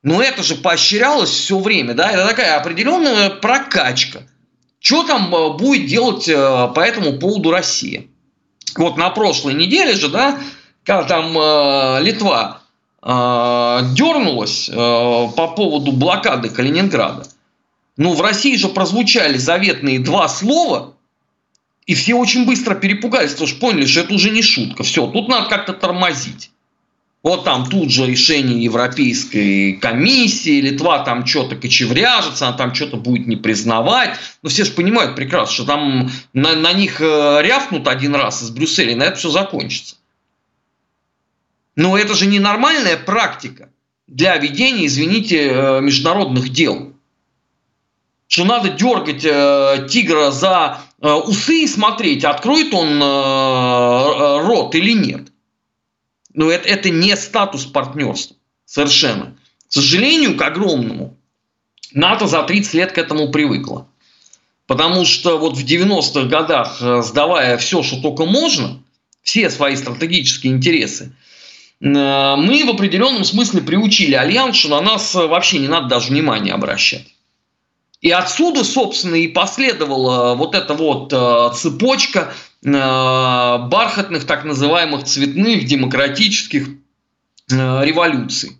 Но 0.01 0.21
это 0.21 0.43
же 0.43 0.55
поощрялось 0.55 1.29
все 1.29 1.59
время, 1.59 1.93
да, 1.93 2.11
это 2.11 2.27
такая 2.27 2.57
определенная 2.57 3.29
прокачка. 3.29 4.23
Что 4.79 5.03
там 5.03 5.29
будет 5.57 5.87
делать 5.87 6.25
по 6.27 6.79
этому 6.79 7.19
поводу 7.19 7.51
Россия? 7.51 8.05
вот 8.77 8.97
на 8.97 9.09
прошлой 9.09 9.53
неделе 9.53 9.95
же, 9.95 10.09
да, 10.09 10.39
когда 10.83 11.03
там 11.03 11.37
э, 11.37 12.03
Литва 12.03 12.61
э, 13.01 13.79
дернулась 13.93 14.69
э, 14.69 14.73
по 14.73 15.47
поводу 15.55 15.91
блокады 15.91 16.49
Калининграда, 16.49 17.27
ну, 17.97 18.13
в 18.13 18.21
России 18.21 18.55
же 18.55 18.69
прозвучали 18.69 19.37
заветные 19.37 19.99
два 19.99 20.27
слова, 20.29 20.93
и 21.85 21.95
все 21.95 22.15
очень 22.15 22.45
быстро 22.45 22.75
перепугались, 22.75 23.31
потому 23.31 23.47
что 23.47 23.59
поняли, 23.59 23.85
что 23.85 24.01
это 24.01 24.13
уже 24.13 24.29
не 24.29 24.41
шутка. 24.41 24.83
Все, 24.83 25.05
тут 25.07 25.27
надо 25.27 25.49
как-то 25.49 25.73
тормозить. 25.73 26.51
Вот 27.21 27.43
там 27.43 27.65
тут 27.65 27.91
же 27.91 28.05
решение 28.05 28.63
Европейской 28.63 29.73
комиссии, 29.73 30.61
Литва 30.61 30.99
там 30.99 31.25
что-то 31.25 31.57
кочевряжется, 31.57 32.47
она 32.47 32.55
там 32.55 32.73
что-то 32.73 32.95
будет 32.95 33.27
не 33.27 33.35
признавать. 33.35 34.17
Но 34.41 34.49
все 34.49 34.63
же 34.63 34.71
понимают 34.71 35.15
прекрасно, 35.15 35.53
что 35.53 35.65
там 35.65 36.09
на, 36.33 36.55
на 36.55 36.71
них 36.71 37.01
э, 37.01 37.39
рявкнут 37.41 37.89
один 37.89 38.15
раз 38.15 38.41
из 38.41 38.51
Брюсселя, 38.51 38.93
и 38.93 38.95
на 38.95 39.03
это 39.03 39.17
все 39.17 39.29
закончится. 39.29 39.97
Но 41.75 41.97
это 41.97 42.15
же 42.15 42.25
не 42.25 42.39
нормальная 42.39 42.95
практика 42.95 43.69
для 44.07 44.37
ведения, 44.37 44.85
извините, 44.85 45.49
э, 45.49 45.81
международных 45.81 46.49
дел. 46.49 46.93
Что 48.27 48.45
надо 48.45 48.69
дергать 48.69 49.25
э, 49.25 49.87
тигра 49.89 50.31
за 50.31 50.79
э, 51.01 51.11
усы 51.11 51.63
и 51.63 51.67
смотреть, 51.67 52.23
откроет 52.23 52.73
он 52.73 53.01
э, 53.01 53.05
э 53.05 54.47
рот 54.47 54.73
или 54.75 54.93
нет. 54.93 55.28
Но 56.39 56.49
это, 56.49 56.69
это 56.69 56.89
не 56.89 57.17
статус 57.17 57.65
партнерства. 57.65 58.37
Совершенно. 58.63 59.35
К 59.67 59.73
сожалению, 59.73 60.37
к 60.37 60.41
огромному, 60.41 61.17
НАТО 61.91 62.27
за 62.27 62.43
30 62.43 62.73
лет 62.75 62.91
к 62.93 62.97
этому 62.97 63.29
привыкло. 63.29 63.89
Потому 64.65 65.03
что 65.03 65.37
вот 65.37 65.57
в 65.57 65.65
90-х 65.65 66.29
годах, 66.29 66.77
э, 66.79 67.01
сдавая 67.01 67.57
все, 67.57 67.83
что 67.83 68.01
только 68.01 68.23
можно, 68.23 68.81
все 69.21 69.49
свои 69.49 69.75
стратегические 69.75 70.53
интересы, 70.53 71.11
э, 71.81 71.85
мы 72.37 72.63
в 72.63 72.69
определенном 72.69 73.25
смысле 73.25 73.59
приучили 73.59 74.13
Альянс, 74.13 74.55
что 74.55 74.69
на 74.69 74.79
нас 74.79 75.13
вообще 75.13 75.59
не 75.59 75.67
надо 75.67 75.89
даже 75.89 76.07
внимания 76.07 76.53
обращать. 76.53 77.07
И 77.99 78.11
отсюда, 78.11 78.63
собственно, 78.63 79.15
и 79.15 79.27
последовала 79.27 80.35
вот 80.35 80.55
эта 80.55 80.73
вот 80.73 81.11
э, 81.11 81.49
цепочка 81.53 82.31
э, 82.31 82.48
бархатных, 82.63 84.25
так 84.25 84.43
называемых 84.43 85.05
цветных 85.05 85.65
демократических 85.65 86.67
э, 86.67 87.85
революций. 87.85 88.57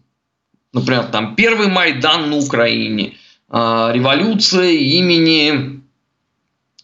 Например, 0.72 1.06
там 1.06 1.36
первый 1.36 1.68
Майдан 1.68 2.30
на 2.30 2.38
Украине, 2.38 3.18
революция 3.52 4.72
имени 4.72 5.82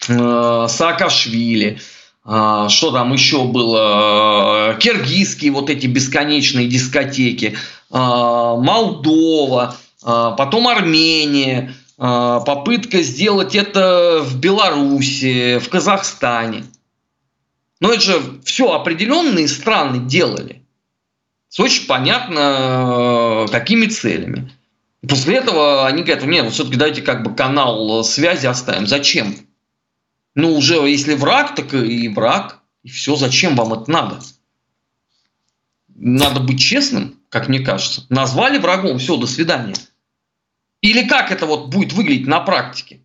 э, 0.09 0.67
Саакашвили, 0.67 1.79
э, 2.25 2.67
что 2.69 2.91
там 2.91 3.13
еще 3.13 3.45
было, 3.45 4.73
э, 4.73 4.79
киргизские 4.79 5.51
вот 5.51 5.69
эти 5.69 5.85
бесконечные 5.85 6.67
дискотеки, 6.67 7.55
э, 7.55 7.55
Молдова, 7.91 9.75
э, 10.03 10.31
потом 10.37 10.67
Армения, 10.67 11.75
э, 11.97 12.39
попытка 12.45 13.03
сделать 13.03 13.55
это 13.55 14.21
в 14.23 14.39
Беларуси, 14.39 15.59
в 15.59 15.69
Казахстане. 15.69 16.63
Но 17.79 17.91
это 17.91 18.01
же 18.01 18.41
все 18.43 18.71
определенные 18.71 19.47
страны 19.47 20.07
делали. 20.07 20.65
С 21.49 21.59
очень 21.59 21.87
понятно, 21.87 23.45
э, 23.47 23.51
какими 23.51 23.85
целями. 23.87 24.51
После 25.07 25.35
этого 25.35 25.85
они 25.87 26.03
говорят, 26.03 26.25
нет, 26.25 26.51
все-таки 26.51 26.77
дайте 26.77 27.01
как 27.01 27.23
бы 27.23 27.35
канал 27.35 28.03
связи 28.03 28.47
оставим. 28.47 28.87
Зачем? 28.87 29.35
Ну, 30.33 30.55
уже 30.55 30.75
если 30.75 31.15
враг, 31.15 31.55
так 31.55 31.73
и 31.73 32.09
враг. 32.09 32.59
И 32.83 32.89
все, 32.89 33.15
зачем 33.15 33.55
вам 33.55 33.73
это 33.73 33.89
надо? 33.89 34.19
Надо 35.95 36.39
быть 36.39 36.59
честным, 36.59 37.19
как 37.29 37.47
мне 37.47 37.59
кажется. 37.59 38.05
Назвали 38.09 38.57
врагом, 38.57 38.99
все, 38.99 39.17
до 39.17 39.27
свидания. 39.27 39.75
Или 40.81 41.07
как 41.07 41.31
это 41.31 41.45
вот 41.45 41.69
будет 41.69 41.93
выглядеть 41.93 42.27
на 42.27 42.41
практике? 42.41 42.99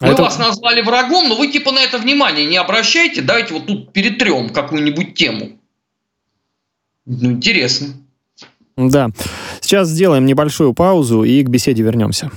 Мы 0.00 0.08
это... 0.08 0.22
вас 0.22 0.38
назвали 0.38 0.80
врагом, 0.80 1.28
но 1.28 1.36
вы 1.36 1.48
типа 1.48 1.72
на 1.72 1.80
это 1.80 1.98
внимание 1.98 2.46
не 2.46 2.56
обращайте, 2.56 3.20
давайте 3.20 3.54
вот 3.54 3.66
тут 3.66 3.92
перетрем 3.92 4.48
какую-нибудь 4.50 5.14
тему. 5.14 5.50
Ну, 7.04 7.32
интересно. 7.32 7.88
Да. 8.76 9.10
Сейчас 9.60 9.88
сделаем 9.88 10.24
небольшую 10.24 10.72
паузу 10.72 11.22
и 11.22 11.42
к 11.42 11.48
беседе 11.48 11.82
вернемся. 11.82 12.30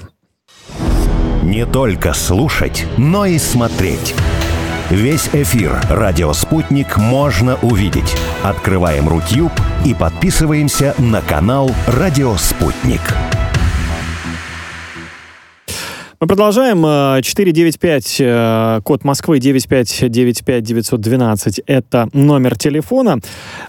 Не 1.42 1.66
только 1.66 2.14
слушать, 2.14 2.86
но 2.98 3.26
и 3.26 3.38
смотреть. 3.38 4.14
Весь 4.90 5.30
эфир 5.34 5.80
«Радио 5.90 6.34
Спутник» 6.34 6.98
можно 6.98 7.58
увидеть. 7.62 8.16
Открываем 8.44 9.08
Рутюб 9.08 9.52
и 9.86 9.94
подписываемся 9.94 10.94
на 10.98 11.22
канал 11.22 11.72
«Радио 11.88 12.36
Спутник». 12.36 13.02
Мы 16.24 16.28
продолжаем. 16.28 17.22
495, 17.22 18.22
э, 18.22 18.78
э, 18.78 18.82
код 18.86 19.04
Москвы 19.04 19.40
9595912. 19.40 21.60
Это 21.68 22.08
номер 22.14 22.58
телефона. 22.58 23.20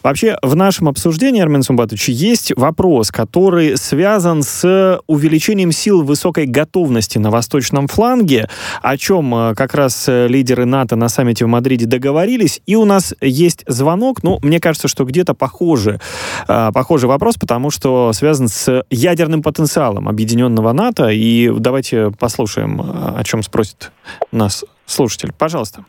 Вообще, 0.04 0.36
в 0.40 0.54
нашем 0.54 0.88
обсуждении, 0.88 1.42
Армен 1.42 1.64
Сумбатович, 1.64 2.10
есть 2.10 2.52
вопрос, 2.56 3.10
который 3.10 3.76
связан 3.76 4.44
с 4.44 5.00
увеличением 5.08 5.72
сил 5.72 6.04
высокой 6.04 6.46
готовности 6.46 7.18
на 7.18 7.32
восточном 7.32 7.88
фланге, 7.88 8.48
о 8.82 8.96
чем 8.98 9.34
э, 9.34 9.54
как 9.56 9.74
раз 9.74 10.04
лидеры 10.06 10.64
НАТО 10.64 10.94
на 10.94 11.08
саммите 11.08 11.46
в 11.46 11.48
Мадриде 11.48 11.86
договорились. 11.86 12.60
И 12.66 12.76
у 12.76 12.84
нас 12.84 13.14
есть 13.20 13.64
звонок, 13.66 14.22
ну, 14.22 14.38
мне 14.42 14.60
кажется, 14.60 14.86
что 14.86 15.04
где-то 15.04 15.34
похоже, 15.34 15.98
похожий 16.46 17.08
вопрос, 17.08 17.34
потому 17.34 17.72
что 17.72 18.12
связан 18.12 18.46
с 18.46 18.84
ядерным 18.90 19.42
потенциалом 19.42 20.08
объединенного 20.08 20.72
НАТО. 20.72 21.08
И 21.08 21.50
давайте 21.58 22.12
послушаем 22.16 22.43
послушаем, 22.44 22.78
о 23.16 23.24
чем 23.24 23.42
спросит 23.42 23.90
нас 24.30 24.66
слушатель. 24.84 25.30
Пожалуйста. 25.38 25.84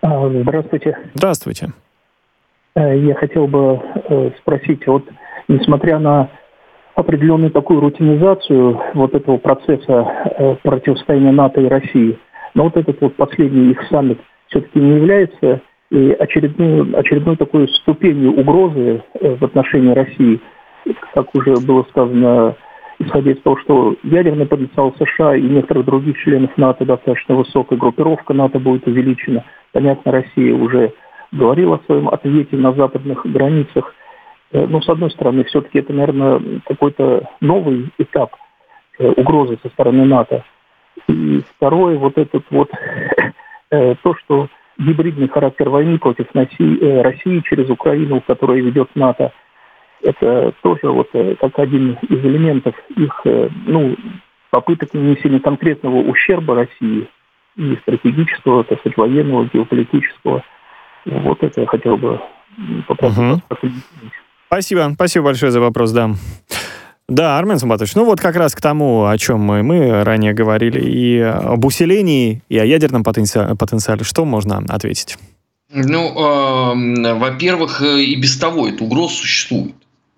А, 0.00 0.28
здравствуйте. 0.28 0.96
Здравствуйте. 1.14 1.72
Э, 2.76 2.96
я 2.96 3.14
хотел 3.16 3.48
бы 3.48 3.80
э, 4.08 4.30
спросить, 4.38 4.86
вот 4.86 5.02
несмотря 5.48 5.98
на 5.98 6.28
определенную 6.94 7.50
такую 7.50 7.80
рутинизацию 7.80 8.80
вот 8.94 9.14
этого 9.14 9.38
процесса 9.38 10.06
э, 10.38 10.56
противостояния 10.62 11.32
НАТО 11.32 11.60
и 11.60 11.66
России, 11.66 12.16
но 12.54 12.64
вот 12.64 12.76
этот 12.76 13.00
вот 13.00 13.16
последний 13.16 13.72
их 13.72 13.82
саммит 13.90 14.20
все-таки 14.46 14.78
не 14.78 14.96
является 14.98 15.60
и 15.90 16.12
очередной, 16.12 16.94
очередной 16.94 17.36
такой 17.36 17.68
ступенью 17.80 18.38
угрозы 18.38 19.02
в 19.20 19.44
отношении 19.44 19.92
России, 19.92 20.40
как 21.14 21.34
уже 21.34 21.56
было 21.56 21.84
сказано 21.90 22.54
исходя 22.98 23.32
из 23.32 23.40
того, 23.42 23.58
что 23.58 23.96
ядерный 24.02 24.46
потенциал 24.46 24.94
США 24.98 25.36
и 25.36 25.42
некоторых 25.42 25.84
других 25.84 26.18
членов 26.18 26.56
НАТО 26.56 26.84
достаточно 26.84 27.34
высокая, 27.34 27.78
группировка 27.78 28.32
НАТО 28.34 28.58
будет 28.58 28.86
увеличена. 28.86 29.44
Понятно, 29.72 30.12
Россия 30.12 30.54
уже 30.54 30.92
говорила 31.32 31.76
о 31.76 31.84
своем 31.86 32.08
ответе 32.08 32.56
на 32.56 32.72
западных 32.72 33.26
границах. 33.26 33.94
Э, 34.52 34.66
но, 34.66 34.80
с 34.80 34.88
одной 34.88 35.10
стороны, 35.10 35.44
все-таки 35.44 35.80
это, 35.80 35.92
наверное, 35.92 36.40
какой-то 36.64 37.28
новый 37.40 37.90
этап 37.98 38.34
э, 38.98 39.08
угрозы 39.08 39.58
со 39.62 39.68
стороны 39.70 40.04
НАТО. 40.04 40.44
И 41.08 41.42
второе, 41.56 41.98
вот 41.98 42.16
этот 42.16 42.44
вот 42.50 42.70
э, 43.70 43.94
то, 44.02 44.14
что 44.14 44.48
гибридный 44.78 45.28
характер 45.28 45.68
войны 45.68 45.98
против 45.98 46.26
России 46.34 47.42
через 47.48 47.70
Украину, 47.70 48.22
которую 48.26 48.64
ведет 48.64 48.88
НАТО– 48.94 49.32
это 50.02 50.54
тоже 50.62 50.90
вот 50.90 51.08
э, 51.14 51.34
как 51.40 51.58
один 51.58 51.98
из 52.08 52.24
элементов 52.24 52.74
их 52.96 53.20
э, 53.24 53.48
ну, 53.66 53.96
попыток 54.50 54.94
нанесения 54.94 55.40
конкретного 55.40 55.96
ущерба 55.96 56.54
России 56.54 57.08
и 57.56 57.76
стратегического, 57.82 58.64
так 58.64 58.80
сказать, 58.80 58.96
военного, 58.98 59.48
геополитического. 59.52 60.42
Вот 61.04 61.42
это 61.42 61.62
я 61.62 61.66
хотел 61.66 61.96
бы 61.96 62.20
попросить 62.86 63.18
угу. 63.18 63.42
Спасибо, 64.46 64.90
спасибо 64.94 65.24
большое 65.26 65.52
за 65.52 65.60
вопрос, 65.60 65.92
да. 65.92 66.10
Да, 67.08 67.38
Армен 67.38 67.58
Самбатович, 67.58 67.94
ну 67.94 68.04
вот 68.04 68.20
как 68.20 68.34
раз 68.34 68.54
к 68.54 68.60
тому, 68.60 69.06
о 69.06 69.16
чем 69.16 69.40
мы, 69.40 69.62
мы 69.62 70.02
ранее 70.02 70.32
говорили, 70.32 70.80
и 70.80 71.20
об 71.20 71.64
усилении, 71.64 72.42
и 72.48 72.58
о 72.58 72.64
ядерном 72.64 73.04
потенциале, 73.04 73.54
потенциале 73.54 74.02
что 74.02 74.24
можно 74.24 74.64
ответить? 74.68 75.16
Ну, 75.72 76.74
э, 76.74 77.14
во-первых, 77.14 77.82
и 77.82 78.16
без 78.16 78.36
того 78.38 78.68
эта 78.68 78.82
угроза 78.82 79.14
существует. 79.14 79.74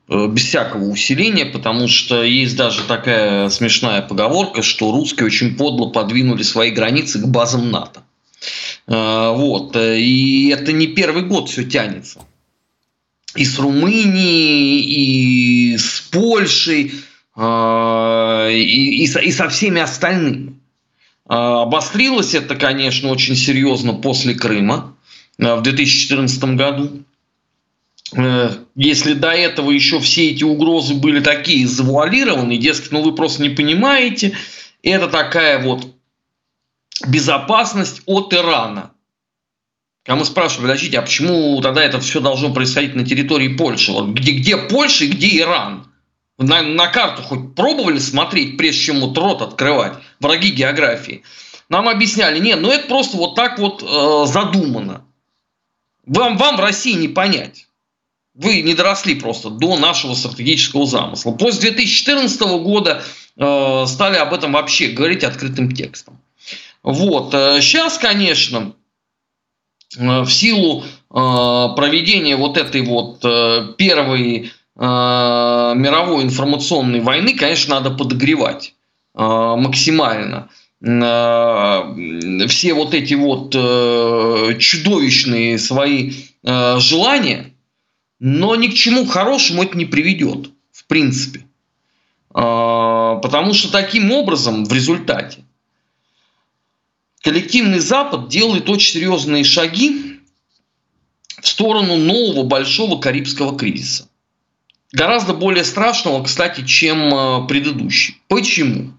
Э, 0.08 0.26
без 0.26 0.44
всякого 0.44 0.84
усиления, 0.84 1.44
потому 1.44 1.86
что 1.86 2.22
есть 2.22 2.56
даже 2.56 2.82
такая 2.84 3.50
смешная 3.50 4.00
поговорка, 4.00 4.62
что 4.62 4.90
русские 4.90 5.26
очень 5.26 5.54
подло 5.54 5.90
подвинули 5.90 6.42
свои 6.42 6.70
границы 6.70 7.18
к 7.18 7.26
базам 7.26 7.70
НАТО. 7.70 8.02
Э, 8.86 9.32
вот. 9.34 9.76
И 9.76 10.48
это 10.48 10.72
не 10.72 10.86
первый 10.86 11.24
год 11.24 11.50
все 11.50 11.64
тянется. 11.64 12.20
И 13.34 13.44
с 13.44 13.58
Румынией, 13.58 14.80
и 14.80 15.76
с 15.76 16.00
Польшей, 16.10 16.92
э, 17.36 18.48
и, 18.52 19.02
и, 19.02 19.06
со, 19.06 19.18
и 19.20 19.30
со 19.30 19.50
всеми 19.50 19.82
остальными. 19.82 20.54
Обострилось 21.26 22.34
это, 22.34 22.56
конечно, 22.56 23.10
очень 23.10 23.36
серьезно 23.36 23.92
после 23.92 24.32
Крыма 24.34 24.96
в 25.36 25.60
2014 25.60 26.42
году. 26.56 27.04
Э, 28.16 28.50
если 28.74 29.12
до 29.12 29.30
этого 29.30 29.70
еще 29.70 30.00
все 30.00 30.30
эти 30.30 30.44
угрозы 30.44 30.94
были 30.94 31.20
такие 31.20 31.66
завуалированные, 31.66 32.58
дескать, 32.58 32.92
ну 32.92 33.02
вы 33.02 33.14
просто 33.14 33.42
не 33.42 33.50
понимаете, 33.50 34.36
это 34.82 35.08
такая 35.08 35.62
вот 35.62 35.86
безопасность 37.06 38.02
от 38.06 38.32
Ирана. 38.32 38.92
А 40.06 40.16
мы 40.16 40.24
спрашиваем, 40.24 40.68
подождите, 40.68 40.98
а 40.98 41.02
почему 41.02 41.60
тогда 41.60 41.82
это 41.84 42.00
все 42.00 42.20
должно 42.20 42.52
происходить 42.52 42.94
на 42.94 43.04
территории 43.04 43.48
Польши? 43.48 43.92
Вот 43.92 44.08
где, 44.08 44.32
где 44.32 44.56
Польша 44.56 45.04
и 45.04 45.08
где 45.08 45.40
Иран? 45.40 45.92
На, 46.38 46.62
на 46.62 46.86
карту 46.86 47.22
хоть 47.22 47.54
пробовали 47.54 47.98
смотреть, 47.98 48.56
прежде 48.56 48.80
чем 48.80 49.00
вот 49.00 49.18
рот 49.18 49.42
открывать? 49.42 49.94
Враги 50.20 50.50
географии. 50.50 51.24
Нам 51.68 51.88
объясняли, 51.88 52.38
нет, 52.38 52.60
ну 52.60 52.70
это 52.70 52.88
просто 52.88 53.18
вот 53.18 53.34
так 53.34 53.58
вот 53.58 53.82
э, 53.82 54.26
задумано. 54.32 55.04
Вам, 56.06 56.38
вам 56.38 56.56
в 56.56 56.60
России 56.60 56.94
не 56.94 57.08
понять 57.08 57.67
вы 58.38 58.62
не 58.62 58.74
доросли 58.74 59.16
просто 59.16 59.50
до 59.50 59.76
нашего 59.76 60.14
стратегического 60.14 60.86
замысла. 60.86 61.32
После 61.32 61.72
2014 61.72 62.40
года 62.62 63.02
э, 63.36 63.84
стали 63.86 64.16
об 64.16 64.32
этом 64.32 64.52
вообще 64.52 64.88
говорить 64.88 65.24
открытым 65.24 65.72
текстом. 65.72 66.20
Вот. 66.84 67.32
Сейчас, 67.32 67.98
э, 67.98 68.00
конечно, 68.00 68.74
э, 69.98 70.20
в 70.20 70.30
силу 70.30 70.84
э, 70.84 71.14
проведения 71.76 72.36
вот 72.36 72.56
этой 72.56 72.82
вот 72.82 73.24
э, 73.24 73.72
первой 73.76 74.52
э, 74.76 74.80
мировой 74.80 76.22
информационной 76.22 77.00
войны, 77.00 77.34
конечно, 77.34 77.74
надо 77.74 77.90
подогревать 77.90 78.74
э, 79.16 79.20
максимально 79.20 80.48
э, 80.80 82.46
все 82.46 82.72
вот 82.72 82.94
эти 82.94 83.14
вот 83.14 83.52
э, 83.56 84.56
чудовищные 84.60 85.58
свои 85.58 86.12
э, 86.44 86.78
желания– 86.78 87.52
но 88.20 88.56
ни 88.56 88.68
к 88.68 88.74
чему 88.74 89.06
хорошему 89.06 89.62
это 89.62 89.76
не 89.76 89.84
приведет, 89.84 90.50
в 90.72 90.84
принципе. 90.86 91.46
А, 92.30 93.16
потому 93.16 93.54
что 93.54 93.70
таким 93.70 94.10
образом, 94.12 94.64
в 94.64 94.72
результате, 94.72 95.44
коллективный 97.22 97.78
Запад 97.78 98.28
делает 98.28 98.68
очень 98.68 98.92
серьезные 98.92 99.44
шаги 99.44 100.20
в 101.40 101.46
сторону 101.46 101.96
нового 101.96 102.44
большого 102.44 103.00
карибского 103.00 103.56
кризиса. 103.56 104.08
Гораздо 104.92 105.34
более 105.34 105.64
страшного, 105.64 106.24
кстати, 106.24 106.66
чем 106.66 107.14
а, 107.14 107.46
предыдущий. 107.46 108.20
Почему? 108.26 108.94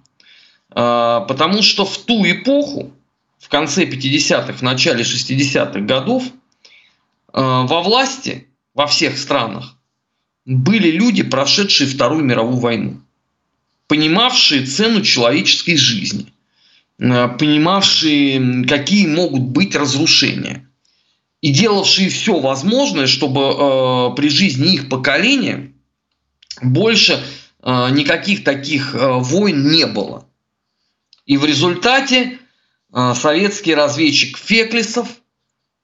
А, 0.71 1.21
потому 1.21 1.61
что 1.61 1.85
в 1.85 1.97
ту 1.97 2.23
эпоху 2.25 2.93
в 3.37 3.49
конце 3.49 3.85
50-х, 3.85 4.53
в 4.53 4.61
начале 4.61 5.03
60-х 5.03 5.79
годов 5.81 6.23
во 7.31 7.81
власти 7.81 8.48
во 8.79 8.87
всех 8.87 9.17
странах 9.17 9.75
были 10.45 10.89
люди, 10.89 11.21
прошедшие 11.21 11.89
Вторую 11.89 12.23
мировую 12.23 12.59
войну, 12.59 13.01
понимавшие 13.87 14.65
цену 14.65 15.01
человеческой 15.01 15.75
жизни, 15.75 16.31
э, 16.97 17.27
понимавшие, 17.27 18.63
какие 18.65 19.05
могут 19.05 19.41
быть 19.41 19.75
разрушения, 19.75 20.65
и 21.41 21.51
делавшие 21.51 22.07
все 22.07 22.39
возможное, 22.39 23.07
чтобы 23.07 23.41
э, 23.41 24.15
при 24.15 24.29
жизни 24.29 24.75
их 24.75 24.87
поколения 24.87 25.73
больше 26.61 27.21
э, 27.61 27.89
никаких 27.91 28.45
таких 28.45 28.95
э, 28.95 29.11
войн 29.11 29.69
не 29.69 29.87
было. 29.87 30.25
И 31.25 31.35
в 31.35 31.43
результате 31.43 32.39
э, 32.93 33.13
советский 33.13 33.75
разведчик 33.75 34.37
Феклисов 34.37 35.09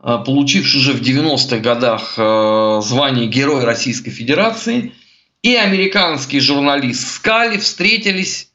получивший 0.06 0.82
уже 0.82 0.94
в 0.94 1.02
90-х 1.02 1.58
годах 1.58 2.14
э, 2.18 2.80
звание 2.84 3.26
Героя 3.26 3.66
Российской 3.66 4.12
Федерации, 4.12 4.94
и 5.42 5.56
американский 5.56 6.40
журналист 6.40 7.08
Скали 7.16 7.58
встретились, 7.58 8.52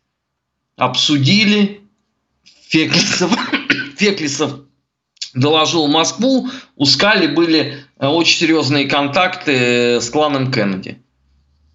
обсудили. 0.77 1.81
Феклисов, 2.69 3.37
Феклисов 3.97 4.61
доложил 5.35 5.89
Москву, 5.89 6.49
у 6.77 6.85
Скали 6.85 7.27
были 7.27 7.85
э, 7.99 8.07
очень 8.07 8.39
серьезные 8.39 8.85
контакты 8.87 10.01
с 10.01 10.09
кланом 10.09 10.53
Кеннеди. 10.53 11.03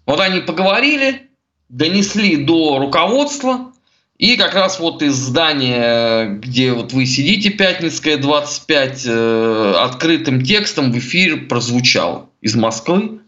Вот 0.06 0.20
они 0.20 0.40
поговорили, 0.40 1.28
донесли 1.68 2.36
до 2.36 2.78
руководства, 2.78 3.74
и 4.18 4.36
как 4.36 4.54
раз 4.54 4.80
вот 4.80 5.02
из 5.02 5.14
здания, 5.14 6.26
где 6.26 6.72
вот 6.72 6.92
вы 6.92 7.04
сидите, 7.04 7.50
Пятницкая, 7.50 8.16
25, 8.16 9.02
э, 9.06 9.74
открытым 9.78 10.42
текстом 10.42 10.90
в 10.90 10.98
эфир 10.98 11.46
прозвучал 11.48 12.30
из 12.40 12.54
Москвы 12.54 13.20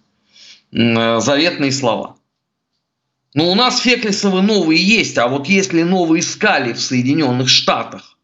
э, 0.73 1.21
заветные 1.21 1.73
слова. 1.73 2.17
Но 3.35 3.51
у 3.51 3.55
нас 3.55 3.81
Феклисовы 3.81 4.41
новые 4.41 4.83
есть, 4.83 5.19
а 5.19 5.29
вот 5.29 5.47
если 5.47 5.83
новые 5.83 6.21
искали 6.21 6.73
в 6.73 6.81
Соединенных 6.81 7.51
Штатах, 7.51 8.17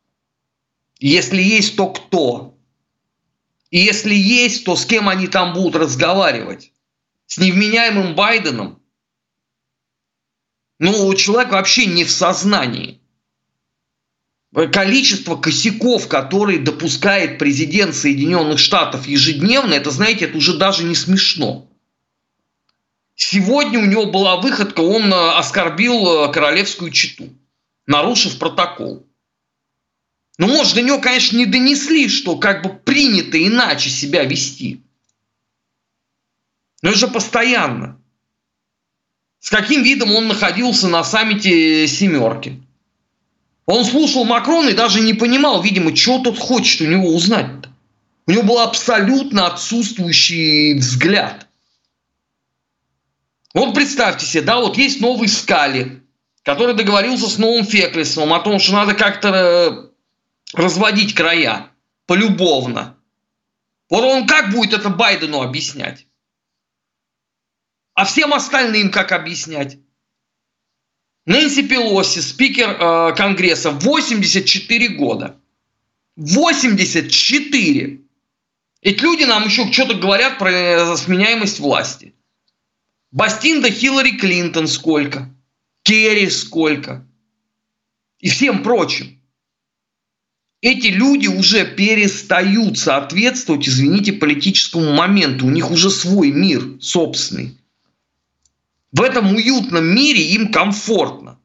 если 0.99 1.43
есть, 1.43 1.77
то 1.77 1.89
кто? 1.89 2.57
И 3.71 3.79
если 3.79 4.15
есть, 4.15 4.65
то 4.65 4.75
с 4.75 4.87
кем 4.87 5.11
они 5.11 5.27
там 5.27 5.53
будут 5.53 5.77
разговаривать? 5.77 6.73
С 7.27 7.37
невменяемым 7.37 8.15
Байденом? 8.15 8.81
Ну, 10.79 11.15
человек 11.15 11.53
вообще 11.53 11.87
не 11.87 12.05
в 12.05 12.11
сознании. 12.11 13.01
Количество 14.73 15.37
косяков, 15.37 16.09
которые 16.09 16.61
допускает 16.61 17.39
президент 17.39 17.95
Соединенных 17.95 18.59
Штатов 18.59 19.07
ежедневно, 19.07 19.75
это, 19.75 19.91
знаете, 19.91 20.27
это 20.27 20.39
уже 20.39 20.57
даже 20.57 20.85
не 20.85 20.95
смешно. 20.95 21.69
Сегодня 23.17 23.81
у 23.81 23.87
него 23.87 24.07
была 24.07 24.37
выходка, 24.37 24.81
он 24.81 25.13
э, 25.13 25.31
оскорбил 25.37 26.25
э, 26.25 26.33
королевскую 26.33 26.91
читу, 26.91 27.33
нарушив 27.87 28.39
протокол. 28.39 29.07
Ну, 30.37 30.49
может, 30.49 30.75
до 30.75 30.83
него, 30.83 31.01
конечно, 31.01 31.37
не 31.37 31.47
донесли, 31.47 32.09
что 32.09 32.37
как 32.37 32.63
бы 32.63 32.71
принято 32.71 33.45
иначе 33.45 33.89
себя 33.89 34.25
вести. 34.25 34.83
Но 36.83 36.91
это 36.91 36.99
же 36.99 37.09
постоянно 37.09 38.01
с 39.45 39.51
каким 39.51 39.83
видом 39.83 40.11
он 40.17 40.27
находился 40.27 40.89
на 40.89 41.05
саммите 41.05 41.87
«семерки». 41.87 42.63
Он 43.67 43.85
слушал 43.85 44.25
Макрона 44.25 44.71
и 44.71 44.75
даже 44.75 45.01
не 45.01 45.13
понимал, 45.13 45.61
видимо, 45.61 45.95
что 45.95 46.19
тот 46.21 46.39
хочет 46.39 46.81
у 46.81 46.87
него 46.87 47.15
узнать-то. 47.15 47.69
У 48.27 48.31
него 48.31 48.43
был 48.43 48.61
абсолютно 48.61 49.47
отсутствующий 49.47 50.79
взгляд. 50.79 51.47
Вот 53.53 53.75
представьте 53.75 54.25
себе, 54.25 54.45
да, 54.45 54.61
вот 54.61 54.79
есть 54.79 55.03
новый 55.03 55.29
Скали, 55.29 56.01
который 56.43 56.75
договорился 56.75 57.29
с 57.29 57.37
новым 57.37 57.67
Феклисом 57.67 58.33
о 58.33 58.41
том, 58.41 58.59
что 58.59 58.73
надо 58.73 58.95
как-то 58.95 59.29
э, 59.29 60.59
разводить 60.59 61.15
края 61.15 61.67
полюбовно. 62.07 62.97
Вот 63.91 64.05
он 64.05 64.27
как 64.27 64.53
будет 64.53 64.73
это 64.73 64.89
Байдену 64.89 65.43
объяснять? 65.43 66.04
А 67.95 68.05
всем 68.05 68.35
остальным 68.35 68.91
как 68.91 69.13
объяснять? 69.13 69.79
Нэнси 71.27 71.63
Пелоси, 71.67 72.19
спикер 72.19 72.71
э, 72.71 73.15
Конгресса, 73.17 73.71
84 73.71 74.89
года. 74.89 75.41
84! 76.17 78.01
Эти 78.83 79.01
люди 79.01 79.25
нам 79.25 79.45
еще 79.47 79.73
что-то 79.73 79.95
говорят 79.95 80.39
про 80.39 80.51
э, 80.51 80.97
сменяемость 80.97 81.61
власти. 81.61 82.15
Бастинда 83.13 83.71
Хиллари 83.71 84.19
Клинтон 84.19 84.67
сколько? 84.67 85.35
Керри 85.85 86.29
сколько? 86.29 87.07
И 88.19 88.29
всем 88.29 88.63
прочим. 88.63 89.21
Эти 90.61 90.89
люди 90.89 91.29
уже 91.29 91.65
перестают 91.65 92.79
соответствовать, 92.79 93.69
извините, 93.69 94.15
политическому 94.15 94.93
моменту. 94.93 95.47
У 95.47 95.51
них 95.51 95.71
уже 95.71 95.91
свой 95.91 96.33
мир 96.33 96.81
собственный. 96.81 97.57
В 98.95 99.03
этом 99.03 99.35
уютном 99.35 99.85
мире 99.85 100.23
им 100.35 100.53
комфортно. 100.53 101.37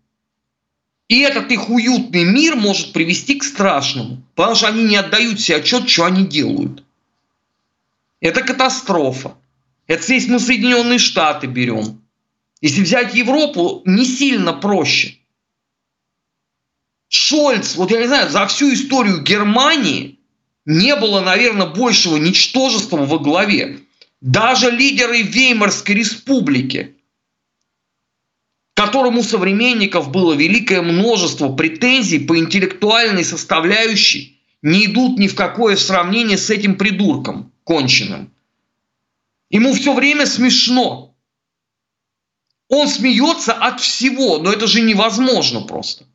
И 1.07 1.21
этот 1.21 1.51
их 1.51 1.67
уютный 1.67 2.23
мир 2.23 2.55
может 2.55 2.93
привести 2.93 3.39
к 3.39 3.43
страшному, 3.43 4.21
потому 4.35 4.53
что 4.55 4.67
они 4.67 4.83
не 4.83 4.95
отдают 4.95 5.41
себе 5.41 5.57
отчет, 5.57 5.89
что 5.89 6.05
они 6.05 6.27
делают. 6.27 6.83
Это 8.21 8.41
катастрофа. 8.41 9.33
Это 9.87 10.13
если 10.13 10.33
мы 10.33 10.39
Соединенные 10.39 10.99
Штаты 10.99 11.47
берем. 11.47 12.03
Если 12.61 12.83
взять 12.83 13.15
Европу, 13.15 13.81
не 13.83 14.05
сильно 14.05 14.53
проще. 14.53 15.17
Шольц, 17.07 17.77
вот 17.77 17.89
я 17.89 17.99
не 17.99 18.05
знаю, 18.05 18.29
за 18.29 18.45
всю 18.45 18.71
историю 18.71 19.23
Германии 19.23 20.19
не 20.65 20.95
было, 20.95 21.21
наверное, 21.21 21.65
большего 21.65 22.17
ничтожества 22.17 22.97
во 22.97 23.17
главе. 23.17 23.79
Даже 24.21 24.69
лидеры 24.69 25.23
Веймарской 25.23 25.95
республики– 25.95 26.95
которому 28.89 29.21
современников 29.21 30.09
было 30.09 30.33
великое 30.33 30.81
множество 30.81 31.49
претензий 31.49 32.17
по 32.17 32.39
интеллектуальной 32.39 33.23
составляющей, 33.23 34.41
не 34.63 34.87
идут 34.87 35.19
ни 35.19 35.27
в 35.27 35.35
какое 35.35 35.75
сравнение 35.75 36.39
с 36.39 36.49
этим 36.49 36.75
придурком 36.75 37.51
конченным. 37.63 38.33
Ему 39.51 39.73
все 39.73 39.93
время 39.93 40.25
смешно. 40.25 41.15
Он 42.67 42.87
смеется 42.87 43.53
от 43.53 43.79
всего, 43.79 44.39
но 44.39 44.51
это 44.51 44.65
же 44.65 44.81
невозможно 44.81 45.61
просто. 45.61 46.05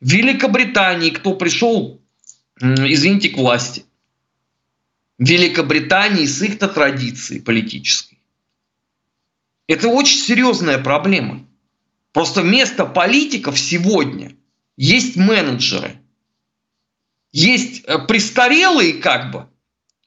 В 0.00 0.08
Великобритании 0.08 1.10
кто 1.10 1.34
пришел, 1.34 2.00
извините, 2.60 3.30
к 3.30 3.38
власти? 3.38 3.84
В 5.18 5.28
Великобритании 5.28 6.26
с 6.26 6.40
их-то 6.42 6.68
традицией 6.68 7.40
политической. 7.40 8.18
Это 9.66 9.88
очень 9.88 10.18
серьезная 10.18 10.78
проблема. 10.78 11.44
Просто 12.16 12.40
вместо 12.40 12.86
политиков 12.86 13.58
сегодня 13.58 14.32
есть 14.78 15.16
менеджеры. 15.16 16.00
Есть 17.30 17.84
э, 17.84 17.98
престарелые 17.98 18.94
как 18.94 19.30
бы, 19.30 19.46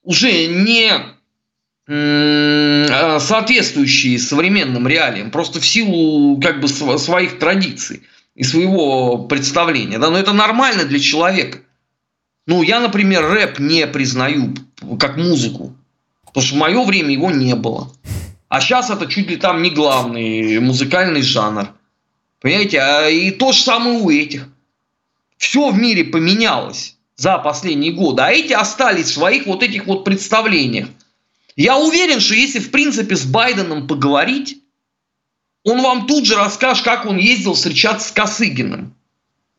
уже 0.02 0.48
не 0.48 0.92
э, 1.88 3.20
соответствующие 3.20 4.18
современным 4.18 4.88
реалиям, 4.88 5.30
просто 5.30 5.60
в 5.60 5.68
силу 5.68 6.42
как 6.42 6.62
бы 6.62 6.68
своих 6.68 7.38
традиций 7.38 8.02
и 8.34 8.44
своего 8.44 9.28
представления. 9.28 10.00
Да? 10.00 10.10
Но 10.10 10.18
это 10.18 10.34
нормально 10.34 10.86
для 10.86 11.00
человека. 11.00 11.60
Ну, 12.48 12.64
я, 12.64 12.80
например, 12.80 13.24
рэп 13.24 13.60
не 13.60 13.86
признаю 13.86 14.56
как 15.00 15.16
музыку, 15.16 15.76
потому 16.26 16.44
что 16.44 16.56
в 16.56 16.58
мое 16.58 16.84
время 16.86 17.12
его 17.12 17.30
не 17.30 17.54
было. 17.54 17.94
А 18.48 18.62
сейчас 18.62 18.90
это 18.90 19.06
чуть 19.06 19.30
ли 19.30 19.36
там 19.36 19.62
не 19.62 19.70
главный 19.70 20.60
музыкальный 20.60 21.22
жанр. 21.22 21.76
Понимаете? 22.40 22.80
А 22.80 23.10
и 23.10 23.32
то 23.32 23.52
же 23.52 23.62
самое 23.62 24.00
у 24.00 24.10
этих. 24.10 24.48
Все 25.38 25.70
в 25.72 25.78
мире 25.78 26.06
поменялось 26.06 26.98
за 27.16 27.38
последние 27.38 27.92
годы, 27.92 28.22
а 28.22 28.32
эти 28.32 28.54
остались 28.54 29.08
в 29.08 29.14
своих 29.14 29.46
вот 29.46 29.64
этих 29.64 29.86
вот 29.86 30.04
представлениях. 30.04 30.88
Я 31.56 31.78
уверен, 31.78 32.20
что 32.20 32.36
если 32.36 32.60
в 32.60 32.72
принципе 32.72 33.16
с 33.16 33.26
Байденом 33.26 33.88
поговорить, 33.88 34.62
он 35.64 35.82
вам 35.82 36.08
тут 36.08 36.26
же 36.26 36.36
расскажет, 36.36 36.84
как 36.84 37.06
он 37.06 37.18
ездил 37.18 37.54
встречаться 37.54 38.08
с 38.08 38.12
Косыгиным. 38.12 38.96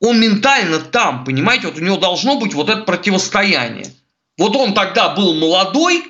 Он 0.00 0.18
ментально 0.18 0.78
там, 0.78 1.24
понимаете, 1.24 1.66
вот 1.66 1.78
у 1.78 1.84
него 1.84 1.98
должно 1.98 2.38
быть 2.38 2.54
вот 2.54 2.70
это 2.70 2.82
противостояние. 2.82 3.86
Вот 4.38 4.56
он 4.56 4.72
тогда 4.72 5.10
был 5.10 5.34
молодой, 5.34 6.02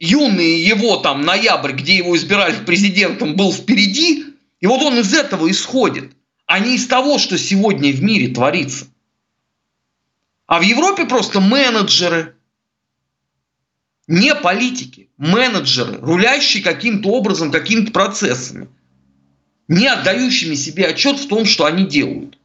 юный 0.00 0.58
его 0.58 0.96
там 0.96 1.20
ноябрь, 1.20 1.72
где 1.72 1.96
его 1.96 2.16
избирали 2.16 2.56
президентом, 2.66 3.36
был 3.36 3.52
впереди, 3.52 4.29
и 4.60 4.66
вот 4.66 4.82
он 4.82 4.98
из 4.98 5.12
этого 5.14 5.50
исходит, 5.50 6.12
а 6.46 6.58
не 6.58 6.76
из 6.76 6.86
того, 6.86 7.18
что 7.18 7.38
сегодня 7.38 7.92
в 7.92 8.02
мире 8.02 8.32
творится. 8.32 8.86
А 10.46 10.58
в 10.58 10.62
Европе 10.62 11.06
просто 11.06 11.40
менеджеры, 11.40 12.36
не 14.06 14.34
политики, 14.34 15.10
менеджеры, 15.16 15.98
рулящие 16.00 16.62
каким-то 16.62 17.10
образом, 17.10 17.52
какими-то 17.52 17.92
процессами, 17.92 18.68
не 19.68 19.86
отдающими 19.86 20.56
себе 20.56 20.86
отчет 20.86 21.20
в 21.20 21.28
том, 21.28 21.44
что 21.44 21.64
они 21.64 21.84
делают. 21.86 22.36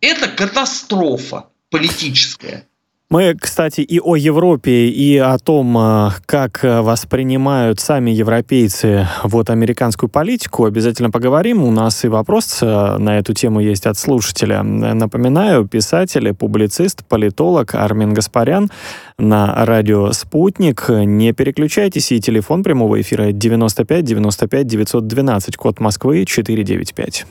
Это 0.00 0.28
катастрофа 0.28 1.48
политическая. 1.70 2.68
Мы, 3.14 3.36
кстати, 3.40 3.80
и 3.80 4.00
о 4.00 4.16
Европе, 4.16 4.88
и 4.88 5.18
о 5.18 5.38
том, 5.38 5.78
э, 5.78 6.10
как 6.26 6.64
э, 6.64 6.80
воспринимают 6.80 7.78
сами 7.78 8.10
европейцы 8.10 9.06
вот 9.22 9.50
американскую 9.50 10.10
политику, 10.10 10.64
обязательно 10.64 11.12
поговорим. 11.12 11.62
У 11.62 11.70
нас 11.70 12.04
и 12.04 12.08
вопрос 12.08 12.58
э, 12.60 12.96
на 12.98 13.16
эту 13.16 13.32
тему 13.32 13.60
есть 13.60 13.86
от 13.86 13.96
слушателя. 13.98 14.64
Напоминаю, 14.64 15.64
писатель, 15.68 16.34
публицист, 16.34 17.04
политолог 17.04 17.76
Армин 17.76 18.14
Гаспарян 18.14 18.68
на 19.16 19.64
радио 19.64 20.10
«Спутник». 20.10 20.86
Не 20.88 21.32
переключайтесь, 21.32 22.10
и 22.10 22.20
телефон 22.20 22.64
прямого 22.64 23.00
эфира 23.00 23.30
95 23.30 24.04
95 24.04 24.66
912, 24.66 25.56
код 25.56 25.78
Москвы 25.78 26.24
495. 26.24 27.26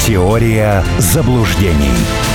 Теория 0.00 0.82
заблуждений. 0.98 2.33